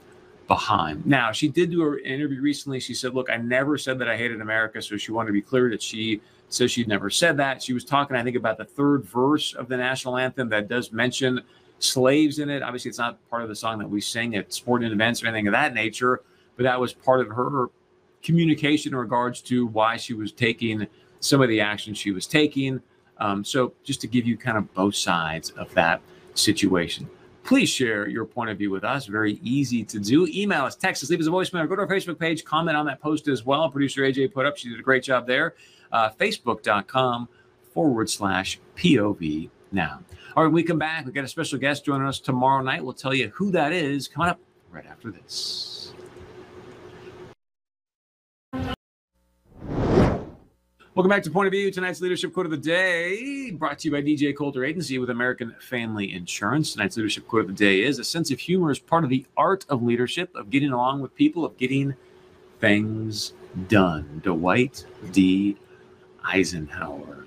behind. 0.49 1.07
Now, 1.07 1.33
she 1.33 1.49
did 1.49 1.71
do 1.71 1.93
an 1.93 2.05
interview 2.05 2.41
recently. 2.41 2.81
She 2.81 2.95
said, 2.95 3.15
Look, 3.15 3.31
I 3.31 3.37
never 3.37 3.79
said 3.79 3.99
that 4.01 4.09
I 4.09 4.17
hated 4.17 4.41
America. 4.41 4.83
So 4.83 4.97
she 4.97 5.13
wanted 5.13 5.29
to 5.29 5.33
be 5.33 5.43
clear 5.43 5.71
that 5.71 5.83
she 5.83 6.21
says 6.49 6.71
she'd 6.71 6.89
never 6.89 7.11
said 7.11 7.37
that. 7.39 7.63
She 7.63 7.73
was 7.73 7.85
talking, 7.85 8.17
I 8.17 8.23
think, 8.23 8.37
about 8.37 8.59
the 8.59 8.65
third 8.65 9.05
verse 9.05 9.55
of 9.55 9.69
the 9.69 9.77
national 9.77 10.17
anthem 10.17 10.49
that 10.51 10.69
does 10.69 10.93
mention 10.93 11.43
slaves 11.79 12.39
in 12.39 12.51
it. 12.51 12.63
Obviously, 12.63 12.89
it's 12.89 12.99
not 12.99 13.19
part 13.29 13.43
of 13.43 13.49
the 13.49 13.57
song 13.57 13.79
that 13.79 13.89
we 13.89 14.01
sing 14.01 14.37
at 14.37 14.53
sporting 14.53 14.91
events 14.91 15.23
or 15.23 15.27
anything 15.27 15.47
of 15.47 15.53
that 15.53 15.75
nature, 15.75 16.23
but 16.57 16.63
that 16.63 16.81
was 16.81 16.93
part 16.93 17.21
of 17.21 17.29
her 17.29 17.67
communication 18.23 18.93
in 18.93 18.99
regards 18.99 19.41
to 19.43 19.67
why 19.67 19.97
she 19.97 20.15
was 20.15 20.33
taking 20.33 20.87
some 21.21 21.41
of 21.41 21.49
the 21.49 21.61
actions 21.61 21.99
she 21.99 22.11
was 22.11 22.27
taking. 22.27 22.81
Um, 23.19 23.45
so, 23.45 23.73
just 23.83 24.01
to 24.03 24.07
give 24.07 24.27
you 24.27 24.37
kind 24.37 24.59
of 24.59 24.73
both 24.75 24.95
sides 24.95 25.51
of 25.51 25.73
that 25.75 26.01
situation. 26.35 27.09
Please 27.45 27.69
share 27.69 28.09
your 28.09 28.25
point 28.25 28.51
of 28.51 28.59
view 28.59 28.71
with 28.71 28.83
us. 28.83 29.07
Very 29.07 29.39
easy 29.43 29.85
to 29.85 30.01
do. 30.01 30.27
Email 30.27 30.65
us, 30.65 30.75
text 30.75 31.03
us, 31.05 31.11
leave 31.11 31.21
us 31.21 31.29
a 31.29 31.31
voicemail, 31.31 31.67
go 31.69 31.77
to 31.77 31.83
our 31.83 31.89
Facebook 31.89 32.19
page, 32.19 32.45
comment 32.45 32.77
on 32.77 32.85
that 32.87 33.01
post 33.01 33.29
as 33.29 33.47
well. 33.47 33.71
Producer 33.71 34.03
AJ 34.03 34.35
put 34.35 34.45
up, 34.45 34.57
she 34.57 34.69
did 34.69 34.81
a 34.81 34.83
great 34.83 35.05
job 35.05 35.27
there. 35.27 35.55
Uh, 35.93 36.11
Facebook.com 36.11 37.29
forward 37.73 38.11
slash 38.11 38.59
POV 38.77 39.49
now. 39.77 40.01
All 40.35 40.43
right, 40.43 40.49
when 40.49 40.55
we 40.55 40.65
come 40.65 40.79
back, 40.79 41.05
we've 41.05 41.15
got 41.15 41.23
a 41.23 41.29
special 41.29 41.59
guest 41.59 41.85
joining 41.85 42.09
us 42.09 42.19
tomorrow 42.19 42.63
night. 42.63 42.83
We'll 42.83 42.95
tell 42.95 43.15
you 43.15 43.29
who 43.29 43.53
that 43.53 43.73
is 43.73 44.09
coming 44.09 44.29
up 44.29 44.41
right 44.73 44.87
after 44.87 45.13
this. 45.13 45.93
Welcome 50.95 51.11
back 51.11 51.23
to 51.25 51.31
Point 51.31 51.47
of 51.47 51.53
View. 51.53 51.71
Tonight's 51.71 52.01
leadership 52.01 52.33
quote 52.33 52.47
of 52.47 52.53
the 52.53 52.57
day 52.57 53.51
brought 53.51 53.79
to 53.81 53.89
you 53.89 53.93
by 53.93 54.01
DJ 54.01 54.35
Coulter 54.35 54.65
Agency 54.65 54.99
with 54.99 55.11
American 55.11 55.55
Family 55.61 56.15
Insurance. 56.15 56.73
Tonight's 56.73 56.97
leadership 56.97 57.29
quote 57.29 57.43
of 57.43 57.49
the 57.49 57.53
day 57.53 57.83
is 57.83 57.99
a 57.99 58.05
sense 58.05 58.31
of 58.31 58.41
humor 58.41 58.71
is 58.71 58.79
part 58.79 59.05
of 59.05 59.11
the 59.11 59.27
art 59.37 59.67
of 59.69 59.83
leadership, 59.83 60.35
of 60.35 60.49
getting 60.49 60.73
along 60.73 61.03
with 61.03 61.15
people, 61.15 61.45
of 61.45 61.55
getting 61.59 61.95
things 62.61 63.35
done. 63.69 64.23
Dwight 64.25 64.87
D. 65.13 65.59
Eisenhower. 66.25 67.27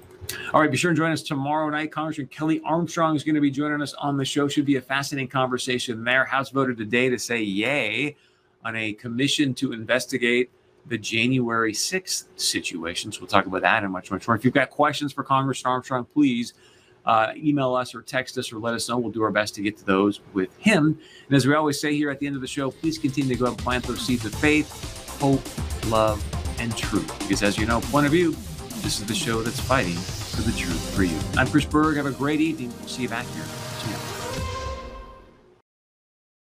All 0.53 0.61
right, 0.61 0.69
be 0.69 0.77
sure 0.77 0.89
and 0.89 0.97
join 0.97 1.11
us 1.11 1.21
tomorrow 1.21 1.69
night. 1.69 1.91
Congressman 1.91 2.27
Kelly 2.27 2.61
Armstrong 2.63 3.15
is 3.15 3.23
going 3.23 3.35
to 3.35 3.41
be 3.41 3.51
joining 3.51 3.81
us 3.81 3.93
on 3.95 4.17
the 4.17 4.25
show. 4.25 4.47
Should 4.47 4.65
be 4.65 4.77
a 4.77 4.81
fascinating 4.81 5.27
conversation 5.27 6.03
there. 6.03 6.25
House 6.25 6.49
voted 6.49 6.77
today 6.77 7.09
to 7.09 7.17
say 7.17 7.41
yay 7.41 8.15
on 8.63 8.75
a 8.75 8.93
commission 8.93 9.53
to 9.55 9.73
investigate 9.73 10.49
the 10.87 10.97
January 10.97 11.73
6th 11.73 12.25
situation. 12.35 13.11
So 13.11 13.21
we'll 13.21 13.27
talk 13.27 13.45
about 13.45 13.61
that 13.61 13.83
and 13.83 13.91
much, 13.91 14.11
much 14.11 14.27
more. 14.27 14.35
If 14.35 14.43
you've 14.43 14.53
got 14.53 14.69
questions 14.69 15.13
for 15.13 15.23
Congressman 15.23 15.71
Armstrong, 15.71 16.05
please 16.05 16.53
uh, 17.05 17.31
email 17.35 17.75
us 17.75 17.95
or 17.95 18.01
text 18.01 18.37
us 18.37 18.51
or 18.51 18.59
let 18.59 18.73
us 18.73 18.89
know. 18.89 18.97
We'll 18.97 19.11
do 19.11 19.23
our 19.23 19.31
best 19.31 19.55
to 19.55 19.61
get 19.61 19.77
to 19.77 19.85
those 19.85 20.19
with 20.33 20.55
him. 20.57 20.99
And 21.27 21.35
as 21.35 21.47
we 21.47 21.53
always 21.53 21.79
say 21.79 21.95
here 21.95 22.09
at 22.09 22.19
the 22.19 22.27
end 22.27 22.35
of 22.35 22.41
the 22.41 22.47
show, 22.47 22.71
please 22.71 22.97
continue 22.97 23.33
to 23.33 23.39
go 23.39 23.45
out 23.45 23.51
and 23.51 23.57
plant 23.57 23.85
those 23.85 24.05
seeds 24.05 24.25
of 24.25 24.33
faith, 24.35 25.17
hope, 25.19 25.41
love, 25.89 26.23
and 26.59 26.75
truth. 26.75 27.17
Because 27.19 27.43
as 27.43 27.57
you 27.57 27.65
know, 27.65 27.81
point 27.81 28.05
of 28.05 28.11
view, 28.11 28.31
this 28.81 28.99
is 28.99 29.05
the 29.05 29.15
show 29.15 29.41
that's 29.41 29.59
fighting 29.59 29.97
for 30.35 30.41
the 30.41 30.51
truth 30.57 30.95
for 30.95 31.03
you. 31.03 31.19
I'm 31.37 31.47
Chris 31.47 31.65
Berg. 31.65 31.97
Have 31.97 32.05
a 32.05 32.11
great 32.11 32.41
evening. 32.41 32.73
We'll 32.79 32.87
see 32.87 33.03
you 33.03 33.09
back 33.09 33.25
here 33.27 33.68